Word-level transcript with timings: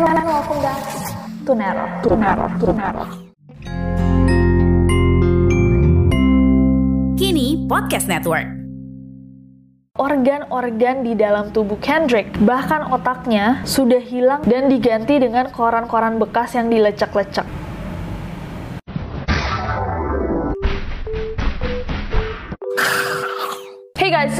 And 0.00 0.24
welcome 0.24 0.64
back 0.64 0.80
to 1.44 1.52
Nero. 1.52 1.84
To 2.08 2.16
Nero. 2.16 2.46
To 2.56 2.72
Nero. 2.72 3.04
Kini 7.20 7.68
Podcast 7.68 8.08
Network 8.08 8.48
organ-organ 10.00 11.04
di 11.04 11.12
dalam 11.12 11.52
tubuh 11.52 11.76
Kendrick, 11.76 12.32
bahkan 12.40 12.88
otaknya, 12.88 13.60
sudah 13.68 14.00
hilang 14.00 14.40
dan 14.48 14.72
diganti 14.72 15.20
dengan 15.20 15.52
koran-koran 15.52 16.16
bekas 16.16 16.56
yang 16.56 16.72
dilecek-lecek. 16.72 17.69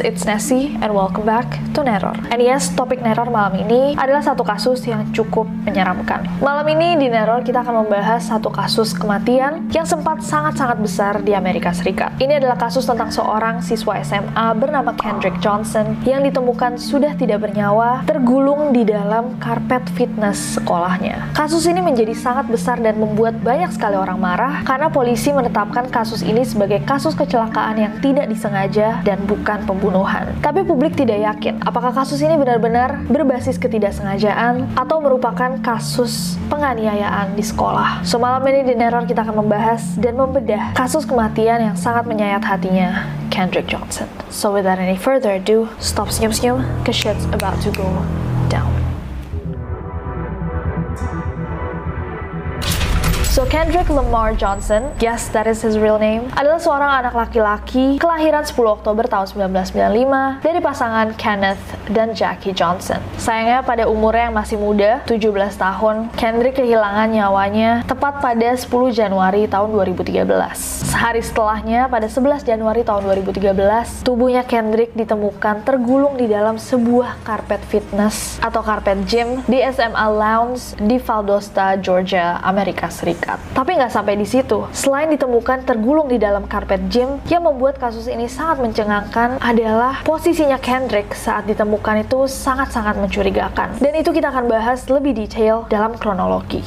It's 0.01 0.25
Nessie 0.25 0.73
and 0.81 0.97
welcome 0.97 1.29
back 1.29 1.61
to 1.77 1.84
Neror. 1.84 2.17
And 2.33 2.41
yes, 2.41 2.73
topik 2.73 3.05
Neror 3.05 3.29
malam 3.29 3.61
ini 3.61 3.93
adalah 4.01 4.25
satu 4.25 4.41
kasus 4.41 4.81
yang 4.89 5.05
cukup 5.12 5.45
menyeramkan. 5.69 6.25
Malam 6.41 6.65
ini 6.73 6.97
di 6.97 7.12
Neror 7.12 7.45
kita 7.45 7.61
akan 7.61 7.84
membahas 7.84 8.25
satu 8.25 8.48
kasus 8.48 8.97
kematian 8.97 9.69
yang 9.77 9.84
sempat 9.84 10.25
sangat-sangat 10.25 10.78
besar 10.81 11.15
di 11.21 11.37
Amerika 11.37 11.69
Serikat. 11.77 12.17
Ini 12.17 12.41
adalah 12.41 12.56
kasus 12.56 12.89
tentang 12.89 13.12
seorang 13.12 13.61
siswa 13.61 14.01
SMA 14.01 14.47
bernama 14.56 14.97
Kendrick 14.97 15.37
Johnson 15.45 16.01
yang 16.09 16.25
ditemukan 16.25 16.81
sudah 16.81 17.12
tidak 17.21 17.45
bernyawa 17.45 18.01
tergulung 18.09 18.73
di 18.73 18.89
dalam 18.89 19.37
karpet 19.37 19.84
fitness 19.93 20.56
sekolahnya. 20.56 21.37
Kasus 21.37 21.69
ini 21.69 21.84
menjadi 21.84 22.17
sangat 22.17 22.48
besar 22.48 22.81
dan 22.81 22.97
membuat 22.97 23.37
banyak 23.45 23.69
sekali 23.77 24.01
orang 24.01 24.17
marah 24.17 24.65
karena 24.65 24.89
polisi 24.89 25.28
menetapkan 25.28 25.93
kasus 25.93 26.25
ini 26.25 26.41
sebagai 26.41 26.81
kasus 26.89 27.12
kecelakaan 27.12 27.77
yang 27.77 27.93
tidak 28.01 28.25
disengaja 28.33 29.05
dan 29.05 29.21
bukan 29.28 29.61
pembunuhan. 29.69 29.90
Tapi 30.41 30.63
publik 30.65 30.95
tidak 30.95 31.21
yakin 31.21 31.61
apakah 31.61 31.91
kasus 31.91 32.23
ini 32.23 32.39
benar-benar 32.39 33.05
berbasis 33.11 33.59
ketidaksengajaan 33.59 34.79
atau 34.79 35.03
merupakan 35.03 35.59
kasus 35.61 36.39
penganiayaan 36.49 37.37
di 37.37 37.45
sekolah. 37.45 38.07
So 38.07 38.23
malam 38.23 38.47
ini 38.49 38.65
di 38.65 38.75
Neror 38.79 39.05
kita 39.05 39.27
akan 39.27 39.45
membahas 39.45 39.99
dan 40.01 40.17
membedah 40.17 40.73
kasus 40.73 41.05
kematian 41.05 41.61
yang 41.61 41.77
sangat 41.77 42.09
menyayat 42.09 42.41
hatinya 42.41 43.05
Kendrick 43.29 43.69
Johnson. 43.69 44.09
So 44.33 44.55
without 44.55 44.81
any 44.81 44.97
further 44.97 45.37
ado, 45.37 45.69
stop 45.83 46.09
senyum-senyum, 46.09 46.65
cause 46.87 46.97
shit's 46.97 47.27
about 47.34 47.61
to 47.62 47.71
go 47.75 47.87
down. 48.49 48.80
So 53.41 53.49
Kendrick 53.49 53.89
Lamar 53.89 54.37
Johnson, 54.37 54.93
yes 55.01 55.33
that 55.33 55.49
is 55.49 55.65
his 55.65 55.81
real 55.81 55.97
name, 55.97 56.28
adalah 56.37 56.61
seorang 56.61 56.93
anak 57.01 57.17
laki-laki 57.17 57.97
kelahiran 57.97 58.45
10 58.45 58.53
Oktober 58.53 59.09
tahun 59.09 59.33
1995 59.33 60.45
dari 60.45 60.61
pasangan 60.61 61.09
Kenneth 61.17 61.65
dan 61.91 62.15
Jackie 62.15 62.55
Johnson. 62.55 63.03
Sayangnya 63.19 63.67
pada 63.67 63.91
umurnya 63.91 64.31
yang 64.31 64.39
masih 64.39 64.56
muda, 64.56 65.03
17 65.05 65.59
tahun, 65.59 66.09
Kendrick 66.15 66.62
kehilangan 66.62 67.11
nyawanya 67.11 67.83
tepat 67.84 68.23
pada 68.23 68.55
10 68.55 68.95
Januari 68.95 69.51
tahun 69.51 69.75
2013. 69.75 70.25
Sehari 70.87 71.21
setelahnya, 71.21 71.91
pada 71.91 72.06
11 72.06 72.47
Januari 72.47 72.87
tahun 72.87 73.11
2013, 73.11 74.06
tubuhnya 74.06 74.47
Kendrick 74.47 74.95
ditemukan 74.95 75.67
tergulung 75.67 76.15
di 76.15 76.31
dalam 76.31 76.56
sebuah 76.56 77.27
karpet 77.27 77.62
fitness 77.67 78.39
atau 78.39 78.62
karpet 78.62 79.03
gym 79.11 79.43
di 79.50 79.59
SMA 79.75 80.06
Lounge 80.06 80.79
di 80.79 81.03
Valdosta, 81.03 81.75
Georgia, 81.83 82.39
Amerika 82.47 82.87
Serikat. 82.87 83.43
Tapi 83.53 83.75
nggak 83.75 83.93
sampai 83.93 84.15
di 84.15 84.27
situ. 84.27 84.67
Selain 84.71 85.11
ditemukan 85.11 85.67
tergulung 85.67 86.06
di 86.06 86.17
dalam 86.17 86.47
karpet 86.47 86.87
gym, 86.87 87.19
yang 87.27 87.43
membuat 87.43 87.83
kasus 87.83 88.06
ini 88.06 88.31
sangat 88.31 88.62
mencengangkan 88.62 89.43
adalah 89.43 90.06
posisinya 90.06 90.59
Kendrick 90.62 91.11
saat 91.19 91.50
ditemukan 91.50 91.80
itu 92.05 92.29
sangat-sangat 92.29 93.01
mencurigakan. 93.01 93.81
Dan 93.81 93.97
itu 93.97 94.13
kita 94.13 94.29
akan 94.29 94.47
bahas 94.53 94.85
lebih 94.93 95.17
detail 95.17 95.65
dalam 95.73 95.97
kronologi. 95.97 96.61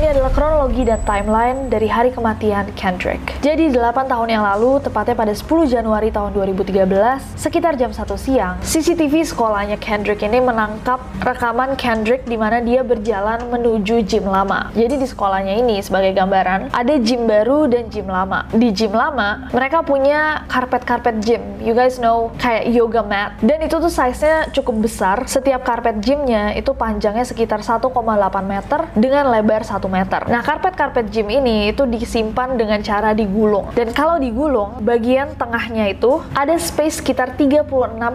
Ini 0.00 0.16
adalah 0.16 0.32
kronologi 0.32 0.88
dan 0.88 0.96
timeline 1.04 1.68
dari 1.68 1.84
hari 1.84 2.08
kematian 2.08 2.72
Kendrick. 2.72 3.20
Jadi 3.44 3.68
8 3.68 4.08
tahun 4.08 4.32
yang 4.32 4.40
lalu, 4.40 4.80
tepatnya 4.80 5.12
pada 5.12 5.36
10 5.36 5.68
Januari 5.68 6.08
tahun 6.08 6.32
2013, 6.32 7.36
sekitar 7.36 7.76
jam 7.76 7.92
1 7.92 8.16
siang, 8.16 8.56
CCTV 8.64 9.28
sekolahnya 9.28 9.76
Kendrick 9.76 10.24
ini 10.24 10.40
menangkap 10.40 11.04
rekaman 11.20 11.76
Kendrick 11.76 12.24
di 12.24 12.40
mana 12.40 12.64
dia 12.64 12.80
berjalan 12.80 13.52
menuju 13.52 14.00
gym 14.08 14.24
lama. 14.24 14.72
Jadi 14.72 14.96
di 14.96 15.04
sekolahnya 15.04 15.60
ini 15.60 15.84
sebagai 15.84 16.16
gambaran, 16.16 16.72
ada 16.72 16.94
gym 16.96 17.28
baru 17.28 17.68
dan 17.68 17.92
gym 17.92 18.08
lama. 18.08 18.48
Di 18.56 18.72
gym 18.72 18.96
lama, 18.96 19.52
mereka 19.52 19.84
punya 19.84 20.48
karpet-karpet 20.48 21.20
gym. 21.20 21.44
You 21.60 21.76
guys 21.76 22.00
know 22.00 22.32
kayak 22.40 22.72
yoga 22.72 23.04
mat. 23.04 23.36
Dan 23.44 23.60
itu 23.60 23.76
tuh 23.76 23.92
size-nya 23.92 24.48
cukup 24.56 24.80
besar. 24.80 25.28
Setiap 25.28 25.60
karpet 25.60 26.00
gymnya 26.00 26.56
itu 26.56 26.72
panjangnya 26.72 27.28
sekitar 27.28 27.60
1,8 27.60 27.92
meter 28.48 28.88
dengan 28.96 29.28
lebar 29.28 29.60
1 29.60 29.89
meter. 29.90 30.22
Nah, 30.30 30.40
karpet-karpet 30.46 31.10
gym 31.10 31.26
ini 31.28 31.74
itu 31.74 31.84
disimpan 31.84 32.54
dengan 32.54 32.78
cara 32.80 33.10
digulung. 33.10 33.74
Dan 33.74 33.90
kalau 33.90 34.16
digulung, 34.22 34.78
bagian 34.86 35.34
tengahnya 35.34 35.90
itu 35.90 36.22
ada 36.32 36.54
space 36.54 37.02
sekitar 37.02 37.34
36,8 37.34 38.14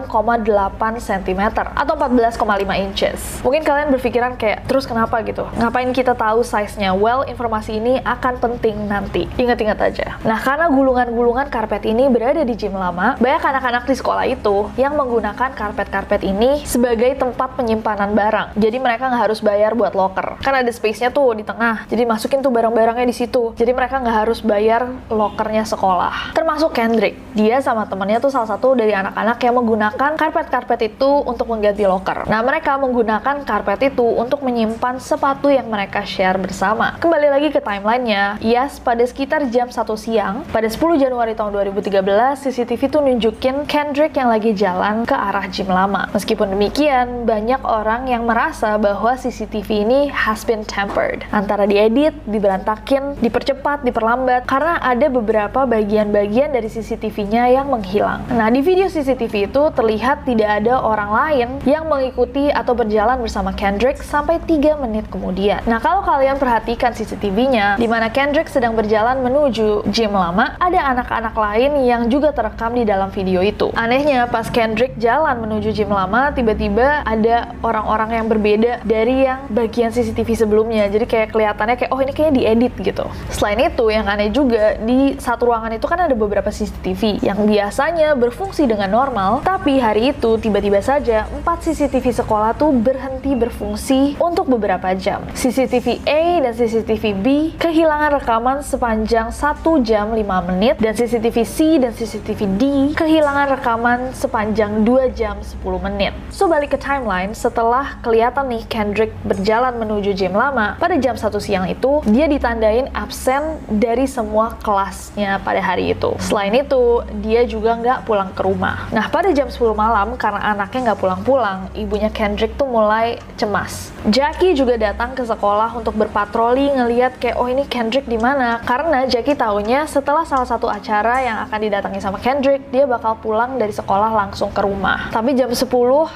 cm 0.96 1.42
atau 1.76 1.94
14,5 1.94 2.40
inches. 2.80 3.18
Mungkin 3.44 3.62
kalian 3.62 3.92
berpikiran 3.92 4.40
kayak, 4.40 4.64
terus 4.64 4.88
kenapa 4.88 5.20
gitu? 5.26 5.44
Ngapain 5.60 5.92
kita 5.92 6.16
tahu 6.16 6.40
size-nya? 6.40 6.96
Well, 6.96 7.28
informasi 7.28 7.76
ini 7.76 8.00
akan 8.00 8.40
penting 8.40 8.88
nanti. 8.88 9.28
Ingat-ingat 9.36 9.78
aja. 9.82 10.16
Nah, 10.24 10.40
karena 10.40 10.72
gulungan-gulungan 10.72 11.52
karpet 11.52 11.84
ini 11.84 12.08
berada 12.08 12.40
di 12.46 12.54
gym 12.54 12.72
lama, 12.72 13.18
banyak 13.18 13.42
anak-anak 13.42 13.84
di 13.90 13.94
sekolah 13.98 14.24
itu 14.24 14.70
yang 14.78 14.94
menggunakan 14.94 15.50
karpet-karpet 15.52 16.22
ini 16.22 16.62
sebagai 16.62 17.18
tempat 17.18 17.58
penyimpanan 17.58 18.14
barang. 18.14 18.48
Jadi 18.54 18.76
mereka 18.78 19.10
nggak 19.10 19.22
harus 19.26 19.42
bayar 19.42 19.74
buat 19.74 19.98
locker. 19.98 20.38
Kan 20.38 20.54
ada 20.54 20.70
space-nya 20.70 21.10
tuh 21.10 21.34
di 21.34 21.42
tengah. 21.42 21.65
Jadi 21.90 22.02
masukin 22.06 22.40
tuh 22.44 22.52
barang-barangnya 22.54 23.06
di 23.06 23.16
situ. 23.16 23.52
Jadi 23.58 23.70
mereka 23.74 23.98
nggak 23.98 24.16
harus 24.26 24.38
bayar 24.42 24.86
lokernya 25.08 25.64
sekolah. 25.66 26.36
Termasuk 26.36 26.70
Kendrick. 26.76 27.16
Dia 27.32 27.58
sama 27.64 27.88
temannya 27.88 28.20
tuh 28.20 28.28
salah 28.28 28.48
satu 28.52 28.76
dari 28.76 28.92
anak-anak 28.92 29.38
yang 29.40 29.54
menggunakan 29.56 30.10
karpet-karpet 30.20 30.96
itu 30.96 31.10
untuk 31.24 31.48
mengganti 31.48 31.88
loker. 31.88 32.28
Nah, 32.28 32.40
mereka 32.44 32.76
menggunakan 32.76 33.48
karpet 33.48 33.94
itu 33.94 34.04
untuk 34.04 34.44
menyimpan 34.44 35.00
sepatu 35.00 35.48
yang 35.48 35.66
mereka 35.72 36.04
share 36.04 36.36
bersama. 36.36 37.00
Kembali 37.00 37.28
lagi 37.32 37.48
ke 37.48 37.64
timelinenya. 37.64 38.36
Yes, 38.44 38.76
pada 38.76 39.00
sekitar 39.08 39.48
jam 39.48 39.72
1 39.72 39.96
siang, 39.96 40.44
pada 40.52 40.68
10 40.68 41.00
Januari 41.00 41.32
tahun 41.32 41.56
2013, 41.56 42.44
CCTV 42.44 42.80
tuh 42.92 43.00
nunjukin 43.00 43.64
Kendrick 43.64 44.12
yang 44.12 44.28
lagi 44.28 44.52
jalan 44.52 45.08
ke 45.08 45.16
arah 45.16 45.48
gym 45.48 45.72
lama. 45.72 46.12
Meskipun 46.12 46.52
demikian, 46.52 47.24
banyak 47.24 47.64
orang 47.64 48.04
yang 48.12 48.28
merasa 48.28 48.76
bahwa 48.76 49.16
CCTV 49.16 49.88
ini 49.88 50.00
has 50.12 50.44
been 50.44 50.60
tampered 50.60 51.24
antara 51.32 51.55
diedit, 51.64 52.12
diberantakin, 52.28 53.16
dipercepat, 53.24 53.80
diperlambat 53.88 54.44
karena 54.44 54.76
ada 54.84 55.08
beberapa 55.08 55.64
bagian-bagian 55.64 56.52
dari 56.52 56.68
CCTV-nya 56.68 57.56
yang 57.56 57.72
menghilang. 57.72 58.28
Nah, 58.28 58.52
di 58.52 58.60
video 58.60 58.90
CCTV 58.92 59.48
itu 59.48 59.62
terlihat 59.72 60.28
tidak 60.28 60.60
ada 60.60 60.82
orang 60.82 61.10
lain 61.14 61.48
yang 61.64 61.88
mengikuti 61.88 62.52
atau 62.52 62.76
berjalan 62.76 63.16
bersama 63.22 63.54
Kendrick 63.56 64.02
sampai 64.02 64.42
3 64.42 64.76
menit 64.82 65.06
kemudian. 65.08 65.64
Nah, 65.64 65.78
kalau 65.78 66.02
kalian 66.02 66.36
perhatikan 66.36 66.92
CCTV-nya, 66.92 67.78
di 67.78 67.86
mana 67.86 68.10
Kendrick 68.10 68.50
sedang 68.50 68.74
berjalan 68.74 69.22
menuju 69.22 69.86
gym 69.88 70.12
lama, 70.12 70.58
ada 70.58 70.80
anak-anak 70.92 71.34
lain 71.38 71.86
yang 71.86 72.10
juga 72.10 72.34
terekam 72.34 72.74
di 72.74 72.82
dalam 72.82 73.14
video 73.14 73.38
itu. 73.40 73.70
Anehnya, 73.78 74.26
pas 74.26 74.50
Kendrick 74.50 74.98
jalan 74.98 75.38
menuju 75.38 75.70
gym 75.70 75.94
lama, 75.94 76.34
tiba-tiba 76.34 77.06
ada 77.06 77.54
orang-orang 77.62 78.18
yang 78.18 78.26
berbeda 78.26 78.72
dari 78.82 79.28
yang 79.28 79.46
bagian 79.52 79.94
CCTV 79.94 80.34
sebelumnya. 80.34 80.90
Jadi 80.90 81.06
kayak 81.06 81.30
kelihatannya 81.46 81.76
kayak, 81.78 81.92
oh 81.94 82.02
ini 82.02 82.10
kayaknya 82.10 82.34
diedit 82.42 82.74
gitu. 82.82 83.06
Selain 83.30 83.58
itu, 83.62 83.84
yang 83.86 84.10
aneh 84.10 84.34
juga, 84.34 84.74
di 84.82 85.14
satu 85.22 85.46
ruangan 85.46 85.78
itu 85.78 85.86
kan 85.86 86.02
ada 86.02 86.14
beberapa 86.18 86.50
CCTV 86.50 87.22
yang 87.22 87.46
biasanya 87.46 88.18
berfungsi 88.18 88.66
dengan 88.66 88.90
normal, 88.90 89.46
tapi 89.46 89.78
hari 89.78 90.10
itu 90.10 90.34
tiba-tiba 90.42 90.82
saja 90.82 91.30
4 91.30 91.46
CCTV 91.46 92.02
sekolah 92.18 92.58
tuh 92.58 92.74
berhenti 92.74 93.38
berfungsi 93.38 94.18
untuk 94.18 94.50
beberapa 94.50 94.90
jam. 94.98 95.22
CCTV 95.38 96.02
A 96.02 96.42
dan 96.42 96.52
CCTV 96.58 97.04
B 97.22 97.26
kehilangan 97.62 98.18
rekaman 98.18 98.58
sepanjang 98.66 99.30
1 99.30 99.62
jam 99.86 100.10
5 100.10 100.48
menit 100.50 100.74
dan 100.82 100.98
CCTV 100.98 101.36
C 101.46 101.78
dan 101.78 101.94
CCTV 101.94 102.40
D 102.58 102.62
kehilangan 102.98 103.54
rekaman 103.54 104.10
sepanjang 104.10 104.82
2 104.82 105.14
jam 105.14 105.38
10 105.38 105.62
menit. 105.78 106.10
So 106.34 106.50
balik 106.50 106.74
ke 106.74 106.78
timeline, 106.82 107.38
setelah 107.38 108.02
kelihatan 108.02 108.50
nih 108.50 108.66
Kendrick 108.66 109.14
berjalan 109.22 109.78
menuju 109.78 110.10
gym 110.16 110.34
lama, 110.34 110.74
pada 110.80 110.98
jam 110.98 111.14
1 111.14 111.25
siang 111.42 111.66
itu 111.66 112.00
dia 112.06 112.30
ditandain 112.30 112.86
absen 112.94 113.58
dari 113.66 114.06
semua 114.06 114.54
kelasnya 114.62 115.42
pada 115.42 115.58
hari 115.58 115.90
itu. 115.92 116.14
Selain 116.22 116.54
itu, 116.54 117.02
dia 117.24 117.42
juga 117.42 117.74
nggak 117.74 117.98
pulang 118.06 118.30
ke 118.30 118.42
rumah. 118.46 118.86
Nah, 118.94 119.10
pada 119.10 119.34
jam 119.34 119.50
10 119.50 119.74
malam, 119.74 120.14
karena 120.14 120.54
anaknya 120.54 120.92
nggak 120.92 121.00
pulang-pulang, 121.02 121.66
ibunya 121.74 122.08
Kendrick 122.12 122.54
tuh 122.54 122.70
mulai 122.70 123.18
cemas. 123.34 123.90
Jackie 124.06 124.54
juga 124.54 124.78
datang 124.78 125.18
ke 125.18 125.26
sekolah 125.26 125.74
untuk 125.74 125.98
berpatroli 125.98 126.70
ngeliat 126.78 127.18
kayak, 127.18 127.36
oh 127.40 127.50
ini 127.50 127.66
Kendrick 127.66 128.06
di 128.06 128.20
mana? 128.20 128.62
Karena 128.62 129.02
Jackie 129.10 129.34
taunya 129.34 129.82
setelah 129.90 130.22
salah 130.22 130.46
satu 130.46 130.70
acara 130.70 131.24
yang 131.24 131.42
akan 131.50 131.58
didatangi 131.58 131.98
sama 131.98 132.22
Kendrick, 132.22 132.70
dia 132.70 132.86
bakal 132.86 133.18
pulang 133.18 133.58
dari 133.58 133.74
sekolah 133.74 134.14
langsung 134.14 134.54
ke 134.54 134.62
rumah. 134.62 135.10
Tapi 135.10 135.34
jam 135.34 135.50
10 135.50 135.66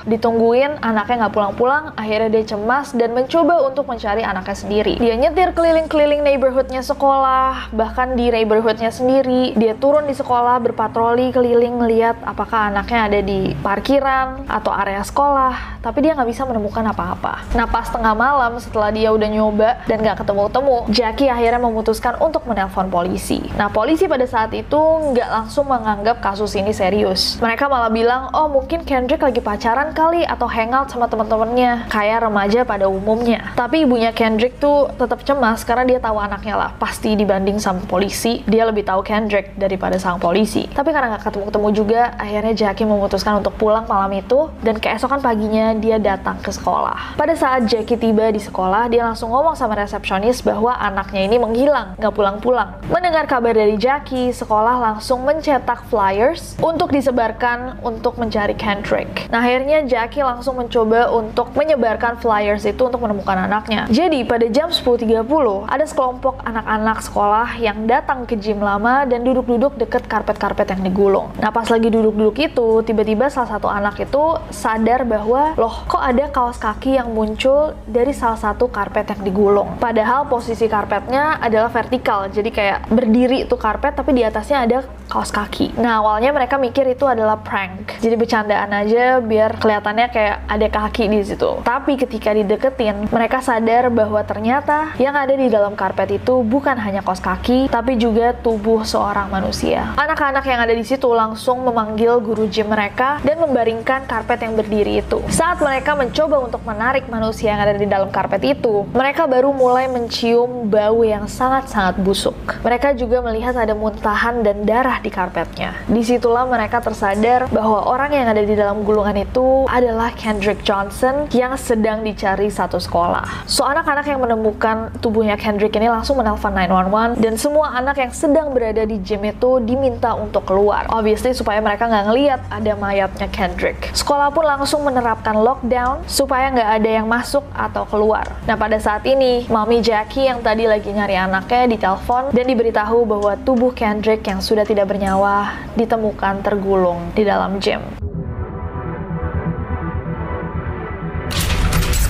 ditungguin, 0.07 0.79
anaknya 0.85 1.27
nggak 1.27 1.35
pulang-pulang, 1.35 1.97
akhirnya 1.99 2.31
dia 2.31 2.45
cemas 2.55 2.93
dan 2.95 3.11
mencoba 3.17 3.67
untuk 3.67 3.89
mencari 3.89 4.23
anaknya 4.23 4.57
sendiri. 4.57 4.95
Dia 5.01 5.17
nyetir 5.17 5.57
keliling-keliling 5.57 6.21
neighborhoodnya 6.21 6.85
sekolah, 6.85 7.73
bahkan 7.73 8.21
di 8.21 8.29
neighborhoodnya 8.29 8.93
sendiri, 8.93 9.57
dia 9.57 9.73
turun 9.73 10.05
di 10.05 10.13
sekolah 10.13 10.61
berpatroli 10.61 11.33
keliling 11.33 11.81
ngeliat 11.81 12.21
apakah 12.21 12.69
anaknya 12.69 13.09
ada 13.09 13.21
di 13.25 13.57
parkiran 13.65 14.45
atau 14.45 14.69
area 14.77 15.01
sekolah, 15.01 15.81
tapi 15.81 16.05
dia 16.05 16.13
nggak 16.13 16.29
bisa 16.29 16.45
menemukan 16.45 16.85
apa-apa. 16.93 17.49
Nah 17.57 17.65
pas 17.65 17.89
tengah 17.89 18.13
malam 18.13 18.61
setelah 18.61 18.93
dia 18.93 19.09
udah 19.09 19.25
nyoba 19.25 19.81
dan 19.89 20.05
nggak 20.05 20.21
ketemu-temu, 20.21 20.77
Jackie 20.93 21.33
akhirnya 21.33 21.65
memutuskan 21.65 22.21
untuk 22.21 22.45
menelpon 22.45 22.93
polisi. 22.93 23.41
Nah 23.57 23.73
polisi 23.73 24.05
pada 24.05 24.29
saat 24.29 24.53
itu 24.53 24.77
nggak 25.17 25.29
langsung 25.33 25.65
menganggap 25.65 26.21
kasus 26.21 26.53
ini 26.61 26.77
serius. 26.77 27.41
Mereka 27.41 27.73
malah 27.73 27.89
bilang, 27.89 28.29
oh 28.37 28.53
mungkin 28.53 28.85
Kendrick 28.85 29.25
lagi 29.25 29.41
pacaran 29.41 29.97
kali 29.97 30.29
atau 30.29 30.45
hangout 30.45 30.93
sama 30.93 31.09
teman-temannya, 31.09 31.89
kayak 31.89 32.29
remaja 32.29 32.69
pada 32.69 32.85
umumnya. 32.85 33.57
Tapi 33.57 33.89
ibunya 33.89 34.13
Kendrick 34.13 34.61
tuh 34.61 34.90
tetap 34.97 35.23
cemas 35.23 35.63
karena 35.63 35.85
dia 35.87 35.99
tahu 36.01 36.17
anaknya 36.17 36.55
lah. 36.57 36.71
Pasti 36.81 37.15
dibanding 37.15 37.61
sama 37.61 37.85
polisi, 37.87 38.43
dia 38.49 38.65
lebih 38.65 38.87
tahu 38.87 39.05
Kendrick 39.05 39.55
daripada 39.55 40.01
sang 40.01 40.17
polisi. 40.17 40.67
Tapi 40.71 40.91
karena 40.91 41.15
nggak 41.17 41.29
ketemu-ketemu 41.29 41.69
juga, 41.77 42.03
akhirnya 42.17 42.55
Jackie 42.57 42.89
memutuskan 42.89 43.39
untuk 43.43 43.55
pulang 43.61 43.85
malam 43.85 44.11
itu 44.17 44.49
dan 44.65 44.81
keesokan 44.81 45.21
paginya 45.21 45.77
dia 45.77 46.01
datang 46.01 46.41
ke 46.41 46.51
sekolah. 46.51 47.15
Pada 47.21 47.35
saat 47.37 47.69
Jackie 47.69 48.01
tiba 48.01 48.33
di 48.33 48.41
sekolah, 48.41 48.89
dia 48.89 49.05
langsung 49.05 49.31
ngomong 49.31 49.55
sama 49.55 49.77
resepsionis 49.77 50.41
bahwa 50.41 50.75
anaknya 50.75 51.27
ini 51.27 51.37
menghilang, 51.37 51.99
nggak 52.01 52.15
pulang-pulang. 52.15 52.81
Mendengar 52.89 53.29
kabar 53.29 53.53
dari 53.53 53.77
Jackie, 53.77 54.33
sekolah 54.33 54.81
langsung 54.81 55.23
mencetak 55.23 55.87
flyers 55.93 56.57
untuk 56.63 56.91
disebarkan 56.95 57.83
untuk 57.85 58.17
mencari 58.17 58.57
Kendrick. 58.57 59.29
Nah 59.29 59.43
akhirnya 59.43 59.83
Jackie 59.85 60.23
langsung 60.23 60.57
mencoba 60.57 61.11
untuk 61.11 61.51
menyebarkan 61.59 62.23
flyers 62.23 62.63
itu 62.63 62.83
untuk 62.87 63.03
menemukan 63.03 63.49
anaknya. 63.49 63.91
Jadi 63.91 64.23
pada 64.23 64.47
jam 64.47 64.69
10.30 64.81 65.69
ada 65.69 65.85
sekelompok 65.85 66.41
anak-anak 66.41 66.99
sekolah 67.05 67.49
yang 67.61 67.85
datang 67.85 68.25
ke 68.25 68.41
gym 68.41 68.65
lama 68.65 69.05
dan 69.05 69.21
duduk-duduk 69.21 69.77
deket 69.77 70.09
karpet-karpet 70.09 70.73
yang 70.73 70.83
digulung. 70.89 71.29
Nah 71.37 71.53
pas 71.53 71.69
lagi 71.69 71.93
duduk-duduk 71.93 72.37
itu, 72.41 72.69
tiba-tiba 72.81 73.29
salah 73.29 73.61
satu 73.61 73.69
anak 73.69 74.01
itu 74.01 74.41
sadar 74.49 75.05
bahwa 75.05 75.53
loh 75.61 75.85
kok 75.85 76.01
ada 76.01 76.33
kaos 76.33 76.57
kaki 76.57 76.97
yang 76.97 77.13
muncul 77.13 77.77
dari 77.85 78.17
salah 78.17 78.41
satu 78.41 78.73
karpet 78.73 79.13
yang 79.13 79.21
digulung. 79.21 79.77
Padahal 79.77 80.25
posisi 80.33 80.65
karpetnya 80.65 81.37
adalah 81.37 81.69
vertikal, 81.69 82.33
jadi 82.33 82.49
kayak 82.49 82.79
berdiri 82.89 83.45
itu 83.45 83.55
karpet 83.61 83.93
tapi 83.93 84.17
di 84.17 84.25
atasnya 84.25 84.65
ada 84.65 84.79
kaos 85.11 85.35
kaki. 85.35 85.77
Nah 85.77 86.01
awalnya 86.01 86.31
mereka 86.31 86.57
mikir 86.57 86.87
itu 86.87 87.05
adalah 87.05 87.43
prank, 87.43 87.99
jadi 87.99 88.15
bercandaan 88.15 88.71
aja 88.71 89.19
biar 89.19 89.59
kelihatannya 89.59 90.07
kayak 90.15 90.37
ada 90.47 90.67
kaki 90.71 91.11
di 91.11 91.21
situ. 91.27 91.61
Tapi 91.67 91.99
ketika 91.99 92.31
dideketin, 92.31 93.11
mereka 93.11 93.43
sadar 93.43 93.91
bahwa 93.91 94.23
ternyata 94.23 94.70
yang 94.97 95.17
ada 95.19 95.35
di 95.35 95.51
dalam 95.51 95.75
karpet 95.75 96.23
itu 96.23 96.47
bukan 96.47 96.79
hanya 96.79 97.03
kaos 97.03 97.19
kaki, 97.19 97.67
tapi 97.69 97.99
juga 97.99 98.31
tubuh 98.33 98.87
seorang 98.87 99.27
manusia. 99.27 99.93
Anak-anak 99.99 100.45
yang 100.47 100.61
ada 100.63 100.75
di 100.75 100.85
situ 100.87 101.11
langsung 101.11 101.67
memanggil 101.67 102.23
guru 102.23 102.47
gym 102.47 102.71
mereka 102.71 103.19
dan 103.27 103.43
membaringkan 103.43 104.07
karpet 104.07 104.47
yang 104.47 104.55
berdiri 104.55 105.03
itu. 105.03 105.19
Saat 105.27 105.59
mereka 105.59 105.99
mencoba 105.99 106.47
untuk 106.47 106.63
menarik 106.63 107.11
manusia 107.11 107.51
yang 107.51 107.61
ada 107.67 107.75
di 107.75 107.87
dalam 107.91 108.15
karpet 108.15 108.43
itu, 108.47 108.87
mereka 108.95 109.27
baru 109.27 109.51
mulai 109.51 109.91
mencium 109.91 110.71
bau 110.71 111.03
yang 111.03 111.27
sangat-sangat 111.27 111.99
busuk. 111.99 112.37
Mereka 112.63 112.95
juga 112.95 113.19
melihat 113.27 113.59
ada 113.59 113.75
muntahan 113.75 114.47
dan 114.47 114.63
darah 114.63 115.03
di 115.03 115.11
karpetnya. 115.11 115.75
Di 115.91 116.03
situlah 116.07 116.47
mereka 116.47 116.79
tersadar 116.79 117.51
bahwa 117.51 117.91
orang 117.91 118.15
yang 118.15 118.29
ada 118.31 118.43
di 118.47 118.55
dalam 118.55 118.87
gulungan 118.87 119.19
itu 119.19 119.67
adalah 119.67 120.15
Kendrick 120.15 120.63
Johnson 120.63 121.27
yang 121.35 121.59
sedang 121.59 122.07
dicari 122.07 122.47
satu 122.53 122.79
sekolah. 122.79 123.49
So, 123.51 123.67
anak-anak 123.67 124.07
yang 124.07 124.21
menemukan 124.23 124.60
tubuhnya 125.01 125.41
Kendrick 125.41 125.73
ini 125.73 125.89
langsung 125.89 126.21
menelpon 126.21 126.53
911 126.53 127.17
dan 127.17 127.35
semua 127.41 127.73
anak 127.73 127.97
yang 127.97 128.13
sedang 128.13 128.53
berada 128.53 128.85
di 128.85 129.01
gym 129.01 129.25
itu 129.25 129.57
diminta 129.65 130.13
untuk 130.13 130.45
keluar. 130.45 130.85
Obviously 130.93 131.33
supaya 131.33 131.65
mereka 131.65 131.89
nggak 131.89 132.07
ngeliat 132.13 132.41
ada 132.53 132.73
mayatnya 132.77 133.29
Kendrick. 133.33 133.89
Sekolah 133.97 134.29
pun 134.29 134.45
langsung 134.45 134.85
menerapkan 134.85 135.33
lockdown 135.33 136.05
supaya 136.05 136.53
nggak 136.53 136.71
ada 136.77 136.91
yang 137.01 137.09
masuk 137.09 137.43
atau 137.57 137.89
keluar. 137.89 138.29
Nah 138.45 138.61
pada 138.61 138.77
saat 138.77 139.09
ini, 139.09 139.49
Mami 139.49 139.81
Jackie 139.81 140.29
yang 140.29 140.45
tadi 140.45 140.69
lagi 140.69 140.93
nyari 140.93 141.17
anaknya 141.17 141.65
ditelepon 141.65 142.37
dan 142.37 142.45
diberitahu 142.45 143.09
bahwa 143.09 143.33
tubuh 143.41 143.73
Kendrick 143.73 144.21
yang 144.29 144.45
sudah 144.45 144.69
tidak 144.69 144.93
bernyawa 144.93 145.57
ditemukan 145.81 146.45
tergulung 146.45 147.09
di 147.17 147.25
dalam 147.25 147.57
gym. 147.57 148.10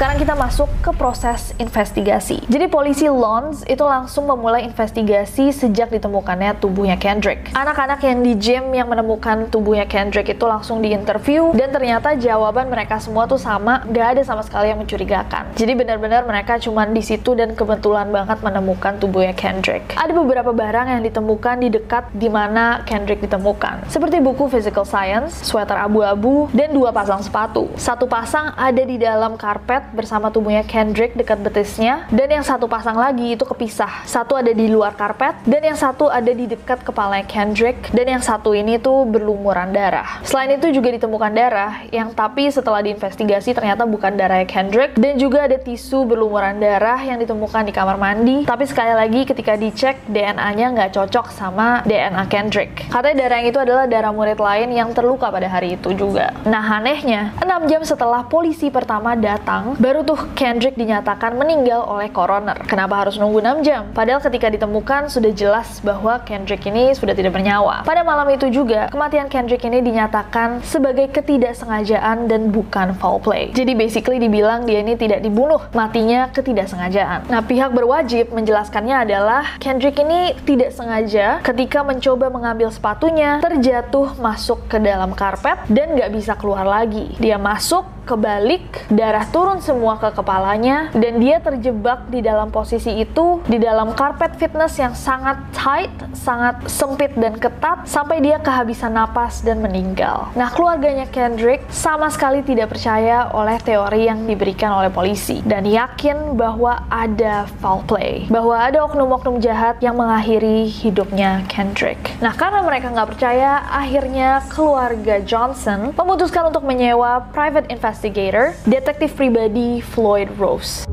Sekarang 0.01 0.17
kita 0.17 0.33
masuk 0.33 0.65
ke 0.81 0.97
proses 0.97 1.53
investigasi. 1.61 2.41
Jadi 2.49 2.73
polisi 2.73 3.05
Lons 3.05 3.69
itu 3.69 3.85
langsung 3.85 4.25
memulai 4.25 4.65
investigasi 4.65 5.53
sejak 5.53 5.93
ditemukannya 5.93 6.57
tubuhnya 6.57 6.97
Kendrick. 6.97 7.53
Anak-anak 7.53 8.01
yang 8.01 8.25
di 8.25 8.33
gym 8.33 8.73
yang 8.73 8.89
menemukan 8.89 9.53
tubuhnya 9.53 9.85
Kendrick 9.85 10.25
itu 10.33 10.41
langsung 10.49 10.81
diinterview 10.81 11.53
dan 11.53 11.69
ternyata 11.69 12.17
jawaban 12.17 12.73
mereka 12.73 12.97
semua 12.97 13.29
tuh 13.29 13.37
sama, 13.37 13.85
gak 13.93 14.17
ada 14.17 14.23
sama 14.25 14.41
sekali 14.41 14.73
yang 14.73 14.81
mencurigakan. 14.81 15.53
Jadi 15.53 15.73
benar-benar 15.77 16.25
mereka 16.25 16.57
cuma 16.57 16.89
di 16.89 17.05
situ 17.05 17.37
dan 17.37 17.53
kebetulan 17.53 18.09
banget 18.09 18.41
menemukan 18.41 18.97
tubuhnya 18.97 19.37
Kendrick. 19.37 20.01
Ada 20.01 20.17
beberapa 20.17 20.57
barang 20.57 20.97
yang 20.97 21.05
ditemukan 21.05 21.61
di 21.61 21.69
dekat 21.77 22.09
di 22.17 22.33
mana 22.33 22.89
Kendrick 22.89 23.21
ditemukan, 23.21 23.93
seperti 23.93 24.17
buku 24.25 24.49
physical 24.49 24.89
science, 24.89 25.45
sweater 25.45 25.77
abu-abu, 25.77 26.49
dan 26.57 26.73
dua 26.73 26.89
pasang 26.89 27.21
sepatu. 27.21 27.69
Satu 27.77 28.09
pasang 28.09 28.57
ada 28.57 28.81
di 28.81 28.97
dalam 28.97 29.37
karpet 29.37 29.90
bersama 29.93 30.31
tubuhnya 30.31 30.63
Kendrick 30.67 31.15
dekat 31.19 31.43
betisnya 31.43 32.07
dan 32.11 32.29
yang 32.31 32.45
satu 32.47 32.71
pasang 32.71 32.97
lagi 32.97 33.35
itu 33.35 33.43
kepisah. 33.43 34.07
Satu 34.07 34.39
ada 34.39 34.51
di 34.55 34.71
luar 34.71 34.95
karpet 34.95 35.43
dan 35.47 35.63
yang 35.63 35.79
satu 35.79 36.07
ada 36.07 36.31
di 36.31 36.47
dekat 36.47 36.83
kepalanya 36.87 37.27
Kendrick 37.27 37.91
dan 37.91 38.07
yang 38.07 38.23
satu 38.23 38.55
ini 38.55 38.79
tuh 38.79 39.07
berlumuran 39.07 39.75
darah. 39.75 40.23
Selain 40.23 40.55
itu 40.55 40.71
juga 40.71 40.95
ditemukan 40.95 41.33
darah 41.35 41.73
yang 41.91 42.15
tapi 42.15 42.47
setelah 42.53 42.85
diinvestigasi 42.85 43.57
ternyata 43.57 43.89
bukan 43.89 44.15
darahnya 44.15 44.47
Kendrick 44.47 44.95
dan 44.95 45.19
juga 45.19 45.49
ada 45.49 45.59
tisu 45.59 46.07
berlumuran 46.07 46.63
darah 46.63 47.01
yang 47.03 47.19
ditemukan 47.19 47.67
di 47.67 47.73
kamar 47.75 47.97
mandi. 47.99 48.45
Tapi 48.47 48.65
sekali 48.69 48.95
lagi 48.95 49.27
ketika 49.27 49.59
dicek 49.59 50.07
DNA-nya 50.07 50.67
nggak 50.77 50.91
cocok 50.95 51.33
sama 51.35 51.83
DNA 51.89 52.25
Kendrick. 52.31 52.87
Katanya 52.93 53.27
darah 53.27 53.37
yang 53.43 53.49
itu 53.49 53.59
adalah 53.59 53.85
darah 53.89 54.13
murid 54.13 54.39
lain 54.39 54.69
yang 54.71 54.91
terluka 54.95 55.33
pada 55.33 55.49
hari 55.49 55.75
itu 55.75 55.97
juga. 55.97 56.33
Nah 56.47 56.63
anehnya, 56.81 57.33
6 57.41 57.71
jam 57.71 57.83
setelah 57.83 58.23
polisi 58.27 58.69
pertama 58.69 59.17
datang, 59.17 59.80
baru 59.81 60.05
tuh 60.05 60.21
Kendrick 60.37 60.77
dinyatakan 60.77 61.41
meninggal 61.41 61.89
oleh 61.89 62.13
coroner. 62.13 62.61
Kenapa 62.69 63.01
harus 63.01 63.17
nunggu 63.17 63.41
6 63.41 63.65
jam? 63.65 63.89
Padahal 63.97 64.21
ketika 64.21 64.53
ditemukan 64.53 65.09
sudah 65.09 65.33
jelas 65.33 65.81
bahwa 65.81 66.21
Kendrick 66.29 66.61
ini 66.69 66.93
sudah 66.93 67.17
tidak 67.17 67.33
bernyawa. 67.33 67.89
Pada 67.89 68.05
malam 68.05 68.29
itu 68.29 68.53
juga, 68.53 68.93
kematian 68.93 69.33
Kendrick 69.33 69.65
ini 69.65 69.81
dinyatakan 69.81 70.61
sebagai 70.61 71.09
ketidaksengajaan 71.09 72.29
dan 72.29 72.53
bukan 72.53 72.93
foul 73.01 73.25
play. 73.25 73.49
Jadi 73.57 73.73
basically 73.73 74.21
dibilang 74.21 74.69
dia 74.69 74.85
ini 74.85 75.01
tidak 75.01 75.25
dibunuh, 75.25 75.65
matinya 75.73 76.29
ketidaksengajaan. 76.29 77.33
Nah, 77.33 77.41
pihak 77.41 77.73
berwajib 77.73 78.37
menjelaskannya 78.37 79.09
adalah 79.09 79.57
Kendrick 79.57 79.97
ini 79.97 80.37
tidak 80.45 80.77
sengaja 80.77 81.41
ketika 81.41 81.81
mencoba 81.81 82.29
mengambil 82.29 82.69
sepatunya, 82.69 83.41
terjatuh 83.41 84.13
masuk 84.21 84.61
ke 84.69 84.77
dalam 84.77 85.17
karpet 85.17 85.57
dan 85.73 85.97
nggak 85.97 86.13
bisa 86.13 86.37
keluar 86.37 86.69
lagi. 86.69 87.17
Dia 87.17 87.41
masuk 87.41 87.89
kebalik, 88.11 88.91
darah 88.91 89.23
turun 89.31 89.63
semua 89.71 89.95
ke 90.03 90.11
kepalanya, 90.11 90.91
dan 90.91 91.23
dia 91.23 91.39
terjebak 91.39 92.11
di 92.11 92.19
dalam 92.19 92.51
posisi 92.51 92.91
itu, 92.99 93.39
di 93.47 93.63
dalam 93.63 93.95
karpet 93.95 94.35
fitness 94.35 94.75
yang 94.83 94.99
sangat 94.99 95.39
tight, 95.55 95.95
sangat 96.11 96.59
sempit 96.67 97.15
dan 97.15 97.39
ketat, 97.39 97.87
sampai 97.87 98.19
dia 98.19 98.43
kehabisan 98.43 98.99
napas 98.99 99.47
dan 99.47 99.63
meninggal. 99.63 100.27
Nah, 100.35 100.51
keluarganya 100.51 101.07
Kendrick 101.07 101.63
sama 101.71 102.11
sekali 102.11 102.43
tidak 102.43 102.75
percaya 102.75 103.31
oleh 103.31 103.63
teori 103.63 104.11
yang 104.11 104.27
diberikan 104.27 104.75
oleh 104.75 104.91
polisi, 104.91 105.39
dan 105.47 105.63
yakin 105.63 106.35
bahwa 106.35 106.83
ada 106.91 107.47
foul 107.63 107.87
play, 107.87 108.27
bahwa 108.27 108.59
ada 108.59 108.83
oknum-oknum 108.83 109.39
jahat 109.39 109.79
yang 109.79 109.95
mengakhiri 109.95 110.67
hidupnya 110.67 111.47
Kendrick. 111.47 112.19
Nah, 112.19 112.35
karena 112.35 112.67
mereka 112.67 112.91
nggak 112.91 113.11
percaya, 113.15 113.63
akhirnya 113.71 114.43
keluarga 114.51 115.23
Johnson 115.23 115.95
memutuskan 115.95 116.51
untuk 116.51 116.67
menyewa 116.67 117.31
private 117.31 117.71
investigator 117.71 118.51
detektif 118.67 119.15
pribadi 119.15 119.60
Floyd 119.83 120.31
Rose. 120.39 120.87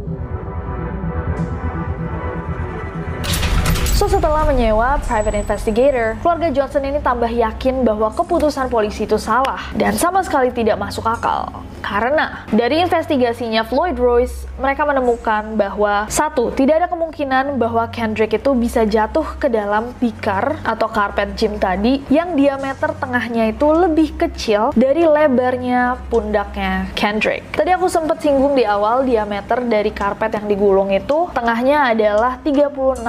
Setelah 4.08 4.48
menyewa 4.48 5.04
private 5.04 5.44
investigator, 5.44 6.16
keluarga 6.24 6.48
Johnson 6.48 6.80
ini 6.80 7.04
tambah 7.04 7.28
yakin 7.28 7.84
bahwa 7.84 8.08
keputusan 8.16 8.72
polisi 8.72 9.04
itu 9.04 9.20
salah 9.20 9.60
dan 9.76 10.00
sama 10.00 10.24
sekali 10.24 10.48
tidak 10.56 10.80
masuk 10.80 11.04
akal. 11.04 11.52
Karena 11.84 12.48
dari 12.48 12.80
investigasinya 12.82 13.68
Floyd 13.68 14.00
Royce, 14.00 14.48
mereka 14.58 14.88
menemukan 14.88 15.60
bahwa 15.60 16.10
satu, 16.10 16.50
tidak 16.56 16.84
ada 16.84 16.88
kemungkinan 16.90 17.62
bahwa 17.62 17.86
Kendrick 17.94 18.34
itu 18.34 18.52
bisa 18.58 18.88
jatuh 18.88 19.38
ke 19.38 19.52
dalam 19.52 19.94
tikar 20.02 20.58
atau 20.66 20.90
karpet 20.90 21.38
gym 21.38 21.62
tadi 21.62 22.02
yang 22.10 22.34
diameter 22.34 22.96
tengahnya 22.98 23.54
itu 23.54 23.68
lebih 23.70 24.18
kecil 24.18 24.74
dari 24.74 25.06
lebarnya 25.06 26.00
pundaknya 26.10 26.90
Kendrick. 26.98 27.46
Tadi 27.54 27.70
aku 27.76 27.92
sempat 27.92 28.24
singgung 28.24 28.58
di 28.58 28.66
awal 28.66 29.06
diameter 29.06 29.62
dari 29.68 29.94
karpet 29.94 30.34
yang 30.34 30.48
digulung 30.50 30.90
itu 30.90 31.30
tengahnya 31.36 31.94
adalah 31.94 32.42
36,8 32.42 33.04